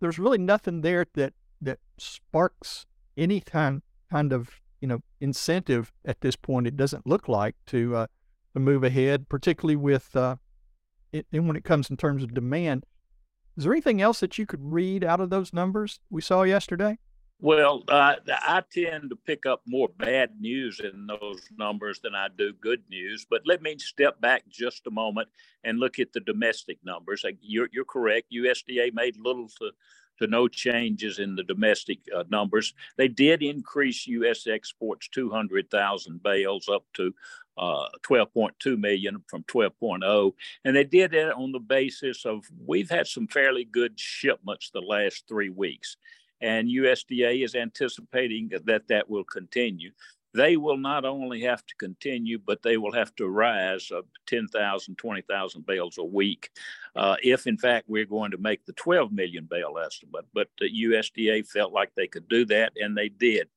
there's 0.00 0.18
really 0.18 0.38
nothing 0.38 0.80
there 0.80 1.06
that 1.14 1.34
that 1.60 1.78
sparks 1.98 2.86
any 3.16 3.40
kind 3.40 3.82
kind 4.10 4.32
of 4.32 4.60
you 4.80 4.88
know 4.88 5.00
incentive 5.20 5.92
at 6.04 6.20
this 6.20 6.36
point. 6.36 6.66
It 6.66 6.76
doesn't 6.76 7.06
look 7.06 7.28
like 7.28 7.56
to 7.66 7.96
uh, 7.96 8.06
to 8.54 8.60
move 8.60 8.84
ahead, 8.84 9.28
particularly 9.28 9.76
with 9.76 10.14
uh, 10.16 10.36
and 11.32 11.46
when 11.46 11.56
it 11.56 11.64
comes 11.64 11.90
in 11.90 11.96
terms 11.96 12.22
of 12.22 12.34
demand. 12.34 12.84
Is 13.56 13.64
there 13.64 13.72
anything 13.72 14.00
else 14.00 14.20
that 14.20 14.36
you 14.36 14.46
could 14.46 14.72
read 14.72 15.04
out 15.04 15.20
of 15.20 15.30
those 15.30 15.52
numbers 15.52 16.00
we 16.10 16.20
saw 16.20 16.42
yesterday? 16.42 16.98
Well, 17.40 17.82
uh, 17.88 18.16
I 18.28 18.62
tend 18.72 19.10
to 19.10 19.16
pick 19.16 19.44
up 19.44 19.62
more 19.66 19.88
bad 19.88 20.30
news 20.40 20.80
in 20.80 21.06
those 21.06 21.42
numbers 21.58 22.00
than 22.00 22.14
I 22.14 22.28
do 22.36 22.52
good 22.60 22.82
news. 22.88 23.26
But 23.28 23.42
let 23.44 23.60
me 23.60 23.76
step 23.78 24.20
back 24.20 24.44
just 24.48 24.86
a 24.86 24.90
moment 24.90 25.28
and 25.62 25.78
look 25.78 25.98
at 25.98 26.12
the 26.12 26.20
domestic 26.20 26.78
numbers. 26.84 27.24
You're, 27.42 27.68
you're 27.72 27.84
correct. 27.84 28.32
USDA 28.32 28.94
made 28.94 29.16
little 29.18 29.48
to, 29.58 29.72
to 30.18 30.26
no 30.26 30.48
changes 30.48 31.18
in 31.18 31.34
the 31.34 31.42
domestic 31.42 31.98
uh, 32.14 32.24
numbers. 32.30 32.74
They 32.96 33.08
did 33.08 33.42
increase 33.42 34.06
U.S. 34.06 34.46
exports 34.46 35.08
200,000 35.08 36.22
bales 36.22 36.68
up 36.68 36.84
to 36.94 37.14
uh, 37.56 37.86
12.2 38.06 38.78
million 38.78 39.22
from 39.28 39.44
12.0. 39.44 40.32
And 40.64 40.76
they 40.76 40.84
did 40.84 41.14
it 41.14 41.32
on 41.32 41.52
the 41.52 41.60
basis 41.60 42.24
of 42.24 42.44
we've 42.66 42.90
had 42.90 43.06
some 43.06 43.28
fairly 43.28 43.64
good 43.64 43.98
shipments 43.98 44.70
the 44.70 44.80
last 44.80 45.24
three 45.28 45.50
weeks. 45.50 45.96
And 46.40 46.68
USDA 46.68 47.44
is 47.44 47.54
anticipating 47.54 48.50
that 48.66 48.88
that 48.88 49.08
will 49.08 49.24
continue. 49.24 49.92
They 50.34 50.56
will 50.56 50.76
not 50.76 51.04
only 51.04 51.42
have 51.42 51.64
to 51.64 51.74
continue, 51.76 52.38
but 52.44 52.62
they 52.62 52.76
will 52.76 52.92
have 52.92 53.14
to 53.16 53.28
rise 53.28 53.92
of 53.92 54.04
10,000, 54.26 54.98
20,000 54.98 55.66
bales 55.66 55.96
a 55.98 56.04
week 56.04 56.50
uh, 56.96 57.16
if, 57.22 57.46
in 57.46 57.56
fact, 57.56 57.88
we're 57.88 58.04
going 58.04 58.32
to 58.32 58.38
make 58.38 58.66
the 58.66 58.72
12 58.72 59.12
million 59.12 59.46
bale 59.48 59.78
estimate. 59.78 60.26
But 60.34 60.48
the 60.58 60.68
USDA 60.68 61.46
felt 61.46 61.72
like 61.72 61.92
they 61.94 62.08
could 62.08 62.28
do 62.28 62.44
that, 62.46 62.72
and 62.76 62.96
they 62.96 63.08
did. 63.08 63.48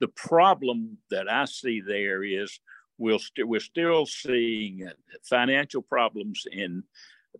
The 0.00 0.08
problem 0.08 0.98
that 1.10 1.30
I 1.30 1.46
see 1.46 1.80
there 1.80 2.22
is 2.22 2.60
we'll 2.98 3.18
st- 3.18 3.48
we're 3.48 3.60
still 3.60 4.04
seeing 4.04 4.90
financial 5.22 5.80
problems 5.80 6.46
in 6.52 6.82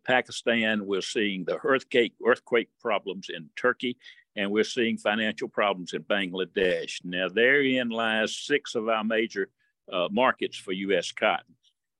Pakistan. 0.04 0.86
We're 0.86 1.02
seeing 1.02 1.44
the 1.44 1.58
earthquake 1.62 2.14
earthquake 2.24 2.70
problems 2.80 3.28
in 3.28 3.50
Turkey, 3.56 3.98
and 4.36 4.50
we're 4.50 4.64
seeing 4.64 4.98
financial 4.98 5.48
problems 5.48 5.94
in 5.94 6.02
Bangladesh. 6.02 7.04
Now, 7.04 7.28
therein 7.28 7.88
lies 7.88 8.36
six 8.36 8.74
of 8.74 8.88
our 8.88 9.02
major 9.02 9.48
uh, 9.90 10.08
markets 10.10 10.56
for 10.56 10.72
U.S. 10.72 11.10
cotton, 11.12 11.54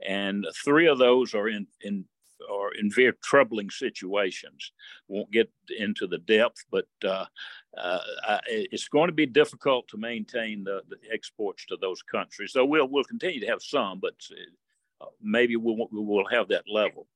and 0.06 0.46
three 0.64 0.86
of 0.86 0.98
those 0.98 1.34
are 1.34 1.48
in 1.48 1.66
in 1.80 2.04
are 2.50 2.72
in 2.74 2.90
very 2.90 3.12
troubling 3.24 3.70
situations. 3.70 4.72
Won't 5.08 5.30
get 5.30 5.50
into 5.78 6.06
the 6.06 6.18
depth, 6.18 6.64
but 6.70 6.86
uh, 7.04 7.24
uh, 7.76 7.98
it's 8.46 8.88
going 8.88 9.08
to 9.08 9.14
be 9.14 9.26
difficult 9.26 9.88
to 9.88 9.96
maintain 9.96 10.64
the, 10.64 10.82
the, 10.88 10.96
exports 11.12 11.64
to 11.66 11.76
those 11.80 12.02
countries. 12.02 12.52
So 12.52 12.64
we'll 12.64 12.88
we'll 12.88 13.04
continue 13.04 13.40
to 13.40 13.46
have 13.46 13.62
some, 13.62 14.00
but 14.00 14.14
uh, 15.00 15.06
maybe 15.22 15.56
we'll 15.56 15.88
we 15.90 16.00
will 16.00 16.28
have 16.30 16.48
that 16.48 16.64
level. 16.68 17.06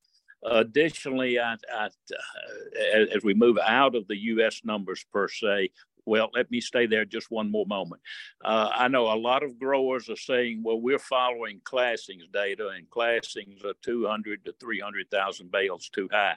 Additionally, 0.42 1.38
I, 1.38 1.56
I, 1.72 1.86
uh, 1.86 3.06
as 3.14 3.22
we 3.22 3.34
move 3.34 3.58
out 3.58 3.94
of 3.94 4.06
the 4.08 4.16
U.S. 4.16 4.62
numbers 4.64 5.04
per 5.12 5.28
se, 5.28 5.70
well, 6.06 6.30
let 6.34 6.50
me 6.50 6.60
stay 6.60 6.86
there 6.86 7.04
just 7.04 7.30
one 7.30 7.50
more 7.50 7.66
moment. 7.66 8.00
Uh, 8.44 8.70
I 8.72 8.88
know 8.88 9.12
a 9.12 9.14
lot 9.16 9.42
of 9.42 9.58
growers 9.58 10.08
are 10.08 10.16
saying, 10.16 10.62
well, 10.64 10.80
we're 10.80 10.98
following 10.98 11.60
Classings 11.64 12.26
data, 12.32 12.68
and 12.68 12.88
Classings 12.90 13.64
are 13.64 13.74
200 13.82 14.44
to 14.46 14.54
300,000 14.58 15.52
bales 15.52 15.88
too 15.88 16.08
high. 16.10 16.36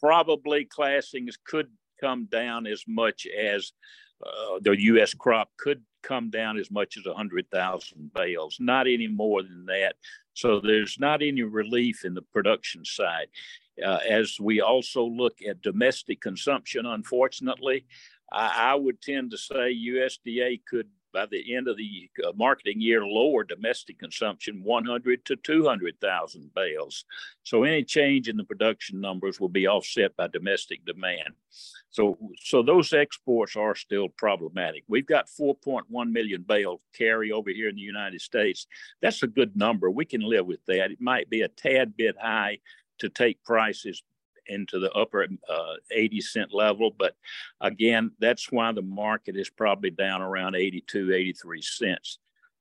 Probably 0.00 0.66
Classings 0.66 1.38
could 1.44 1.68
come 2.00 2.26
down 2.26 2.66
as 2.66 2.84
much 2.86 3.26
as 3.26 3.72
uh, 4.24 4.58
the 4.60 4.76
U.S. 4.78 5.14
crop 5.14 5.50
could 5.56 5.82
come 6.02 6.30
down 6.30 6.58
as 6.58 6.70
much 6.70 6.96
as 6.96 7.06
100,000 7.06 8.12
bales, 8.14 8.56
not 8.60 8.86
any 8.86 9.08
more 9.08 9.42
than 9.42 9.66
that. 9.66 9.96
So 10.40 10.58
there's 10.58 10.98
not 10.98 11.22
any 11.22 11.42
relief 11.42 12.06
in 12.06 12.14
the 12.14 12.22
production 12.22 12.82
side. 12.82 13.28
Uh, 13.84 13.98
as 14.08 14.38
we 14.40 14.62
also 14.62 15.04
look 15.04 15.38
at 15.46 15.60
domestic 15.60 16.22
consumption, 16.22 16.86
unfortunately, 16.86 17.84
I, 18.32 18.72
I 18.72 18.74
would 18.74 19.02
tend 19.02 19.32
to 19.32 19.38
say 19.38 19.76
USDA 19.76 20.62
could 20.66 20.88
by 21.12 21.26
the 21.26 21.54
end 21.54 21.68
of 21.68 21.76
the 21.76 22.10
uh, 22.24 22.32
marketing 22.36 22.80
year 22.80 23.04
lower 23.04 23.44
domestic 23.44 23.98
consumption 23.98 24.62
100 24.62 25.24
to 25.24 25.36
200,000 25.36 26.54
bales. 26.54 27.04
So 27.42 27.64
any 27.64 27.84
change 27.84 28.28
in 28.28 28.36
the 28.36 28.44
production 28.44 29.00
numbers 29.00 29.40
will 29.40 29.48
be 29.48 29.66
offset 29.66 30.16
by 30.16 30.28
domestic 30.28 30.84
demand. 30.84 31.34
So, 31.90 32.16
so 32.40 32.62
those 32.62 32.92
exports 32.92 33.56
are 33.56 33.74
still 33.74 34.08
problematic. 34.08 34.84
We've 34.86 35.06
got 35.06 35.28
4.1 35.28 35.84
million 36.10 36.42
bale 36.42 36.80
carry 36.96 37.32
over 37.32 37.50
here 37.50 37.68
in 37.68 37.74
the 37.74 37.82
United 37.82 38.20
States. 38.20 38.66
That's 39.02 39.22
a 39.22 39.26
good 39.26 39.56
number. 39.56 39.90
We 39.90 40.04
can 40.04 40.20
live 40.20 40.46
with 40.46 40.64
that. 40.66 40.92
It 40.92 41.00
might 41.00 41.28
be 41.28 41.42
a 41.42 41.48
tad 41.48 41.96
bit 41.96 42.16
high 42.20 42.58
to 43.00 43.08
take 43.08 43.42
prices 43.44 44.02
into 44.50 44.78
the 44.78 44.92
upper 44.92 45.26
uh, 45.48 45.74
80 45.90 46.20
cent 46.20 46.54
level. 46.54 46.90
But 46.96 47.14
again, 47.60 48.10
that's 48.18 48.50
why 48.52 48.72
the 48.72 48.82
market 48.82 49.36
is 49.36 49.48
probably 49.48 49.90
down 49.90 50.20
around 50.20 50.56
82, 50.56 51.12
83 51.12 51.62
cents. 51.62 52.18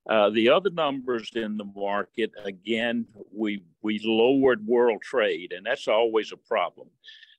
Uh, 0.10 0.30
the 0.32 0.50
other 0.50 0.72
numbers 0.72 1.30
in 1.36 1.56
the 1.58 1.72
market, 1.76 2.32
again, 2.44 3.06
we 3.32 3.62
we 3.84 4.00
lowered 4.04 4.66
world 4.66 5.02
trade, 5.02 5.52
and 5.52 5.64
that's 5.66 5.88
always 5.88 6.32
a 6.32 6.38
problem. 6.38 6.88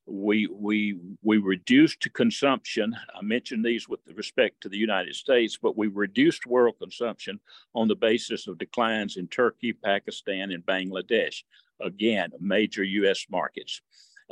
We 0.07 0.47
we 0.47 0.97
we 1.23 1.39
reduced 1.39 2.13
consumption. 2.13 2.95
I 3.13 3.23
mentioned 3.23 3.65
these 3.65 3.89
with 3.89 4.01
respect 4.15 4.61
to 4.61 4.69
the 4.69 4.79
United 4.79 5.17
States, 5.17 5.59
but 5.61 5.77
we 5.77 5.89
reduced 5.89 6.47
world 6.47 6.77
consumption 6.79 7.41
on 7.75 7.89
the 7.89 7.97
basis 7.97 8.47
of 8.47 8.59
declines 8.59 9.17
in 9.17 9.27
Turkey, 9.27 9.73
Pakistan, 9.73 10.53
and 10.53 10.65
Bangladesh. 10.65 11.43
Again, 11.81 12.31
major 12.41 12.85
U.S. 12.85 13.27
markets. 13.31 13.81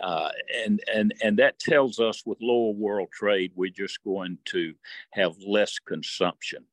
Uh, 0.03 0.31
and 0.65 0.81
and 0.93 1.15
and 1.23 1.39
that 1.39 1.59
tells 1.59 1.99
us 1.99 2.25
with 2.25 2.39
lower 2.41 2.73
world 2.73 3.09
trade, 3.13 3.53
we're 3.55 3.71
just 3.71 4.03
going 4.05 4.39
to 4.47 4.75
have 5.13 5.35
less 5.45 5.79
consumption. 5.79 6.65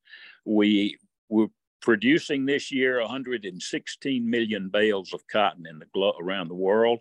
We 0.46 0.98
we're 1.30 1.48
producing 1.82 2.46
this 2.46 2.72
year 2.72 3.00
116 3.00 4.30
million 4.30 4.70
bales 4.70 5.14
of 5.14 5.28
cotton 5.28 5.66
in 5.68 5.80
the 5.80 6.14
around 6.20 6.48
the 6.48 6.56
world 6.56 7.00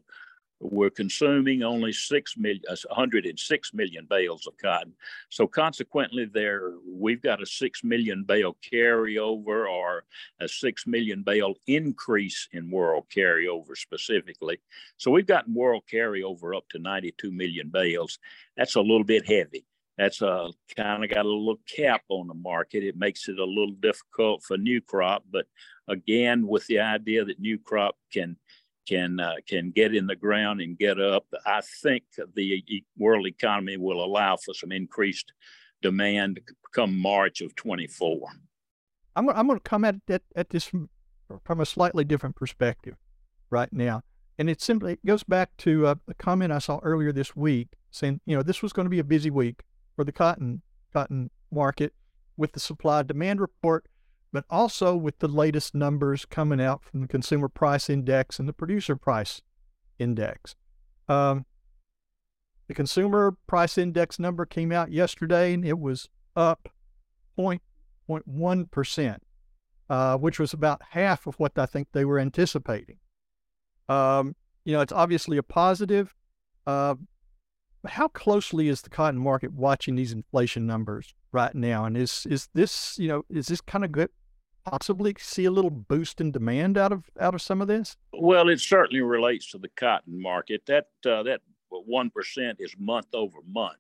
we're 0.65 0.91
consuming 0.91 1.63
only 1.63 1.93
6 1.93 2.37
million, 2.39 2.63
106 2.67 3.71
uh, 3.75 4.01
bales 4.09 4.47
of 4.47 4.57
cotton. 4.57 4.95
So 5.29 5.47
consequently, 5.47 6.25
there 6.25 6.73
we've 6.89 7.21
got 7.21 7.43
a 7.43 7.47
6 7.47 7.85
million 7.85 8.25
bale 8.25 8.57
carryover 8.73 9.69
or 9.69 10.05
a 10.41 10.49
6 10.49 10.87
million 10.87 11.23
bale 11.23 11.55
increase 11.67 12.49
in 12.53 12.71
world 12.71 13.05
carryover 13.15 13.77
specifically. 13.77 14.59
So 14.97 15.11
we've 15.11 15.27
got 15.27 15.49
world 15.51 15.85
carryover 15.93 16.57
up 16.57 16.69
to 16.71 16.79
92 16.79 17.31
million 17.31 17.69
bales. 17.69 18.19
That's 18.57 18.77
a 18.77 18.81
little 18.81 19.05
bit 19.05 19.27
heavy. 19.27 19.67
That's 19.99 20.23
a 20.23 20.29
uh, 20.29 20.51
kind 20.77 21.05
of 21.05 21.11
got 21.11 21.25
a 21.25 21.29
little 21.29 21.61
cap 21.73 22.03
on 22.09 22.27
the 22.27 22.35
market. 22.35 22.83
It 22.83 22.97
makes 22.97 23.29
it 23.29 23.39
a 23.39 23.45
little 23.45 23.75
difficult 23.79 24.43
for 24.43 24.57
new 24.57 24.81
crop, 24.81 25.25
but 25.31 25.47
again, 25.87 26.49
with 26.49 26.67
the 26.67 26.81
idea 26.81 27.25
that 27.25 27.39
new 27.39 27.59
crop 27.59 27.97
can 28.13 28.37
can 28.87 29.21
uh, 29.21 29.35
can 29.47 29.71
get 29.71 29.95
in 29.95 30.07
the 30.07 30.17
ground 30.17 30.61
and 30.61 30.79
get 30.79 31.01
up. 31.01 31.27
I 31.47 31.61
think 31.83 32.05
the 32.35 32.63
world 32.99 33.27
economy 33.27 33.77
will 33.77 34.05
allow 34.05 34.37
for 34.37 34.55
some 34.55 34.73
increased 34.73 35.33
demand 35.83 36.41
come 36.75 36.99
March 36.99 37.41
of 37.41 37.55
24. 37.55 38.29
I'm, 39.17 39.29
I'm 39.29 39.47
going 39.47 39.59
to 39.59 39.63
come 39.63 39.85
at, 39.85 39.97
at, 40.09 40.23
at 40.35 40.51
this 40.51 40.71
from 41.45 41.61
a 41.61 41.67
slightly 41.67 42.05
different 42.05 42.37
perspective 42.37 42.97
right 43.51 43.73
now. 43.73 44.03
And 44.39 44.51
it 44.51 44.61
simply 44.61 44.95
it 44.95 45.07
goes 45.07 45.23
back 45.23 45.57
to 45.59 45.87
uh, 45.87 45.95
a 46.09 46.15
comment 46.15 46.53
I 46.53 46.59
saw 46.59 46.81
earlier 46.83 47.13
this 47.13 47.37
week 47.37 47.69
saying, 47.91 48.21
you 48.27 48.37
know, 48.37 48.43
this 48.43 48.63
was 48.63 48.73
going 48.73 48.87
to 48.87 48.91
be 48.91 48.99
a 48.99 49.05
busy 49.05 49.31
week 49.31 49.63
for 49.95 50.05
the 50.05 50.11
cotton 50.11 50.63
cotton 50.93 51.31
market 51.53 51.93
with 52.37 52.53
the 52.53 52.61
supply 52.61 53.03
demand 53.03 53.41
report 53.41 53.87
but 54.35 54.45
also 54.51 54.97
with 54.97 55.21
the 55.21 55.29
latest 55.29 55.77
numbers 55.77 56.27
coming 56.27 56.61
out 56.61 56.83
from 56.83 57.03
the 57.03 57.07
Consumer 57.07 57.49
Price 57.49 57.89
Index 57.89 58.41
and 58.41 58.49
the 58.49 58.53
Producer 58.53 58.97
Price 58.97 59.41
Index. 60.01 60.57
Um, 61.09 61.47
the 62.67 62.75
Consumer 62.75 63.37
Price 63.47 63.79
Index 63.79 64.19
number 64.19 64.45
came 64.45 64.73
out 64.73 64.91
yesterday 64.91 65.55
and 65.55 65.65
it 65.65 65.79
was 65.79 66.09
up 66.35 66.69
0.1%, 67.39 69.19
uh, 69.89 70.19
which 70.19 70.41
was 70.41 70.53
about 70.53 70.83
half 70.91 71.29
of 71.29 71.37
what 71.37 71.57
I 71.57 71.67
think 71.67 71.87
they 71.93 72.05
were 72.05 72.19
anticipating. 72.19 72.97
Um, 73.89 74.35
you 74.65 74.73
know, 74.73 74.81
it's 74.81 74.93
obviously 74.93 75.37
a 75.37 75.45
positive. 75.45 76.13
Uh, 76.67 76.97
how 77.87 78.09
closely 78.09 78.67
is 78.69 78.83
the 78.83 78.91
cotton 78.91 79.21
market 79.21 79.53
watching 79.53 79.95
these 79.95 80.11
inflation 80.11 80.67
numbers 80.67 81.15
right 81.31 81.55
now? 81.55 81.85
And 81.85 81.97
is 81.97 82.27
is 82.29 82.49
this, 82.53 82.99
you 82.99 83.07
know, 83.07 83.23
is 83.31 83.47
this 83.47 83.61
kind 83.61 83.85
of 83.85 83.93
good 83.93 84.09
possibly 84.65 85.15
see 85.19 85.45
a 85.45 85.51
little 85.51 85.71
boost 85.71 86.21
in 86.21 86.31
demand 86.31 86.77
out 86.79 86.93
of 86.93 87.05
out 87.21 87.35
of 87.35 87.43
some 87.43 87.61
of 87.61 87.69
this? 87.69 87.97
Well, 88.13 88.49
it 88.49 88.61
certainly 88.61 89.03
relates 89.03 89.51
to 89.51 89.59
the 89.59 89.69
cotton 89.69 90.21
market. 90.21 90.63
That 90.67 90.89
uh, 91.07 91.23
that 91.25 91.41
one 91.71 92.11
percent 92.11 92.59
is 92.61 92.75
month 92.79 93.09
over 93.15 93.39
month, 93.47 93.79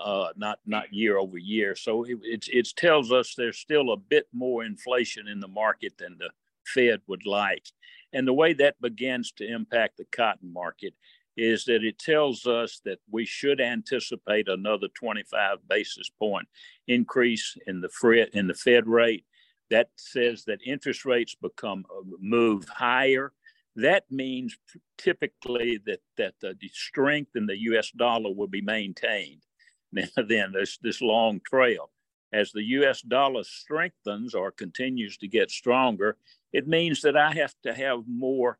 uh, 0.00 0.28
not 0.36 0.58
not 0.66 0.92
year 0.92 1.18
over 1.18 1.38
year. 1.38 1.76
So 1.76 2.04
it, 2.04 2.18
it 2.22 2.48
it 2.48 2.68
tells 2.76 3.12
us 3.12 3.34
there's 3.36 3.58
still 3.58 3.92
a 3.92 3.96
bit 3.96 4.26
more 4.32 4.64
inflation 4.64 5.28
in 5.28 5.40
the 5.40 5.48
market 5.48 5.98
than 5.98 6.16
the 6.18 6.30
Fed 6.66 7.00
would 7.06 7.26
like, 7.26 7.66
and 8.12 8.26
the 8.26 8.32
way 8.32 8.52
that 8.54 8.80
begins 8.80 9.32
to 9.32 9.46
impact 9.46 9.98
the 9.98 10.06
cotton 10.06 10.52
market 10.52 10.94
is 11.36 11.66
that 11.66 11.84
it 11.84 11.98
tells 11.98 12.46
us 12.46 12.80
that 12.86 12.98
we 13.10 13.26
should 13.26 13.60
anticipate 13.60 14.48
another 14.48 14.88
25 14.94 15.58
basis 15.68 16.08
point 16.08 16.48
increase 16.88 17.58
in 17.66 17.82
the 17.82 17.90
Fed 17.90 18.30
in 18.32 18.46
the 18.46 18.54
Fed 18.54 18.86
rate 18.86 19.24
that 19.70 19.88
says 19.96 20.44
that 20.44 20.60
interest 20.64 21.04
rates 21.04 21.34
become 21.34 21.84
uh, 21.90 22.02
move 22.20 22.68
higher. 22.68 23.32
That 23.76 24.04
means 24.10 24.56
typically 24.96 25.78
that 25.86 26.00
that 26.16 26.34
the 26.40 26.68
strength 26.72 27.32
in 27.34 27.46
the 27.46 27.60
U.S. 27.70 27.90
dollar 27.90 28.32
will 28.32 28.48
be 28.48 28.62
maintained. 28.62 29.42
Now 29.92 30.08
then 30.16 30.52
this 30.52 30.78
this 30.78 31.00
long 31.00 31.40
trail, 31.46 31.90
as 32.32 32.52
the 32.52 32.62
U.S. 32.62 33.02
dollar 33.02 33.44
strengthens 33.44 34.34
or 34.34 34.50
continues 34.50 35.16
to 35.18 35.28
get 35.28 35.50
stronger, 35.50 36.16
it 36.52 36.66
means 36.66 37.00
that 37.02 37.16
I 37.16 37.32
have 37.32 37.54
to 37.62 37.72
have 37.72 38.00
more 38.06 38.58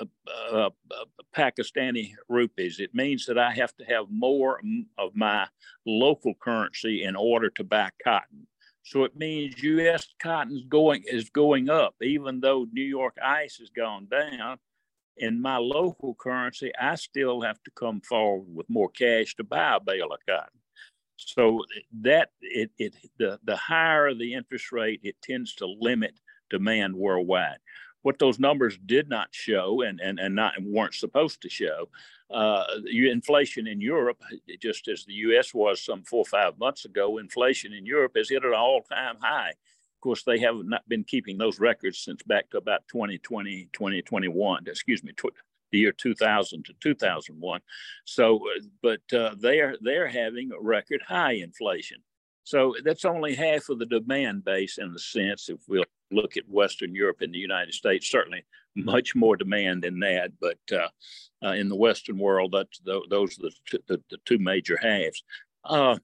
uh, 0.00 0.04
uh, 0.52 0.70
uh, 0.90 1.04
Pakistani 1.36 2.14
rupees. 2.28 2.80
It 2.80 2.94
means 2.94 3.26
that 3.26 3.38
I 3.38 3.52
have 3.52 3.76
to 3.76 3.84
have 3.84 4.06
more 4.10 4.60
of 4.98 5.14
my 5.14 5.46
local 5.86 6.34
currency 6.34 7.04
in 7.04 7.16
order 7.16 7.50
to 7.50 7.64
buy 7.64 7.90
cotton. 8.02 8.46
So 8.82 9.04
it 9.04 9.16
means 9.16 9.62
U.S. 9.62 10.06
cotton's 10.20 10.64
going 10.64 11.04
is 11.06 11.30
going 11.30 11.68
up, 11.68 11.94
even 12.02 12.40
though 12.40 12.66
New 12.72 12.84
York 12.84 13.16
ICE 13.22 13.56
has 13.58 13.70
gone 13.70 14.08
down. 14.10 14.58
In 15.16 15.40
my 15.40 15.58
local 15.58 16.14
currency, 16.14 16.72
I 16.80 16.94
still 16.94 17.42
have 17.42 17.62
to 17.64 17.70
come 17.72 18.00
forward 18.00 18.46
with 18.54 18.70
more 18.70 18.88
cash 18.88 19.34
to 19.36 19.44
buy 19.44 19.76
a 19.76 19.80
bale 19.80 20.12
of 20.12 20.20
cotton. 20.26 20.60
So 21.16 21.60
that 22.00 22.30
it, 22.40 22.70
it 22.78 22.94
the 23.18 23.38
the 23.44 23.56
higher 23.56 24.14
the 24.14 24.32
interest 24.32 24.72
rate, 24.72 25.00
it 25.02 25.16
tends 25.22 25.54
to 25.56 25.66
limit 25.66 26.14
demand 26.48 26.94
worldwide. 26.96 27.58
What 28.02 28.18
those 28.18 28.38
numbers 28.38 28.78
did 28.86 29.10
not 29.10 29.28
show, 29.32 29.82
and 29.82 30.00
and 30.00 30.18
and 30.18 30.34
not 30.34 30.54
weren't 30.62 30.94
supposed 30.94 31.42
to 31.42 31.50
show, 31.50 31.90
uh, 32.32 32.64
inflation 32.92 33.66
in 33.66 33.80
Europe, 33.80 34.22
just 34.60 34.88
as 34.88 35.04
the 35.04 35.14
U.S. 35.14 35.52
was 35.52 35.82
some 35.82 36.02
four 36.04 36.20
or 36.20 36.24
five 36.24 36.58
months 36.58 36.84
ago, 36.84 37.18
inflation 37.18 37.72
in 37.72 37.86
Europe 37.86 38.12
has 38.16 38.28
hit 38.28 38.44
an 38.44 38.54
all-time 38.54 39.16
high. 39.20 39.50
Of 39.50 40.00
course, 40.02 40.22
they 40.22 40.38
have 40.38 40.56
not 40.64 40.88
been 40.88 41.04
keeping 41.04 41.36
those 41.36 41.60
records 41.60 41.98
since 41.98 42.22
back 42.22 42.50
to 42.50 42.58
about 42.58 42.88
2020, 42.88 43.68
2021. 43.72 44.64
Excuse 44.66 45.04
me, 45.04 45.12
tw- 45.12 45.34
the 45.72 45.78
year 45.78 45.92
2000 45.92 46.64
to 46.64 46.72
2001. 46.80 47.60
So, 48.04 48.40
but 48.82 49.00
uh, 49.12 49.34
they 49.38 49.60
are 49.60 49.76
they're 49.80 50.08
having 50.08 50.50
a 50.52 50.60
record 50.60 51.02
high 51.06 51.34
inflation. 51.34 51.98
So 52.44 52.74
that's 52.84 53.04
only 53.04 53.34
half 53.34 53.68
of 53.68 53.78
the 53.78 53.86
demand 53.86 54.44
base 54.44 54.78
in 54.78 54.92
the 54.92 54.98
sense 54.98 55.48
if 55.48 55.60
we'll 55.68 55.84
look 56.10 56.36
at 56.36 56.48
Western 56.48 56.94
Europe 56.94 57.18
and 57.20 57.34
the 57.34 57.38
United 57.38 57.74
States, 57.74 58.08
certainly 58.08 58.44
much 58.74 59.14
more 59.14 59.36
demand 59.36 59.82
than 59.82 60.00
that. 60.00 60.32
But 60.40 60.58
uh, 60.72 60.88
uh, 61.44 61.52
in 61.52 61.68
the 61.68 61.76
Western 61.76 62.18
world, 62.18 62.52
that's 62.52 62.78
the, 62.80 63.02
those 63.10 63.38
are 63.38 63.42
the, 63.42 63.52
t- 63.68 63.84
the, 63.86 64.02
the, 64.10 64.18
two 64.24 64.38
major 64.38 64.78
halves. 64.80 65.22
Uh, 65.64 65.96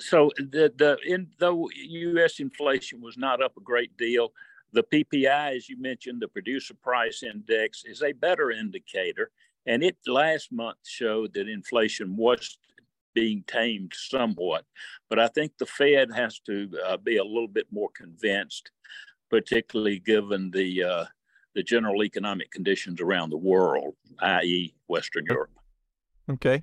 so 0.00 0.32
the 0.36 0.72
the 0.76 0.98
in 1.06 1.28
though 1.38 1.68
U.S. 1.74 2.40
inflation 2.40 3.00
was 3.00 3.16
not 3.16 3.42
up 3.42 3.56
a 3.56 3.60
great 3.60 3.96
deal, 3.96 4.32
the 4.72 4.82
PPI, 4.82 5.56
as 5.56 5.68
you 5.68 5.80
mentioned, 5.80 6.20
the 6.20 6.28
Producer 6.28 6.74
Price 6.74 7.22
Index, 7.22 7.84
is 7.84 8.02
a 8.02 8.12
better 8.12 8.50
indicator, 8.50 9.30
and 9.66 9.82
it 9.82 9.96
last 10.06 10.52
month 10.52 10.78
showed 10.84 11.34
that 11.34 11.48
inflation 11.48 12.16
was 12.16 12.58
being 13.14 13.44
tamed 13.46 13.92
somewhat. 13.94 14.64
But 15.08 15.18
I 15.18 15.28
think 15.28 15.52
the 15.58 15.66
Fed 15.66 16.10
has 16.14 16.38
to 16.40 16.70
uh, 16.86 16.96
be 16.96 17.16
a 17.16 17.24
little 17.24 17.48
bit 17.48 17.66
more 17.70 17.90
convinced, 17.94 18.70
particularly 19.30 19.98
given 19.98 20.50
the 20.50 20.82
uh, 20.82 21.04
the 21.54 21.62
general 21.62 22.04
economic 22.04 22.50
conditions 22.50 23.00
around 23.00 23.30
the 23.30 23.36
world, 23.36 23.94
i.e., 24.20 24.74
Western 24.88 25.24
Europe. 25.28 25.50
Okay. 26.30 26.62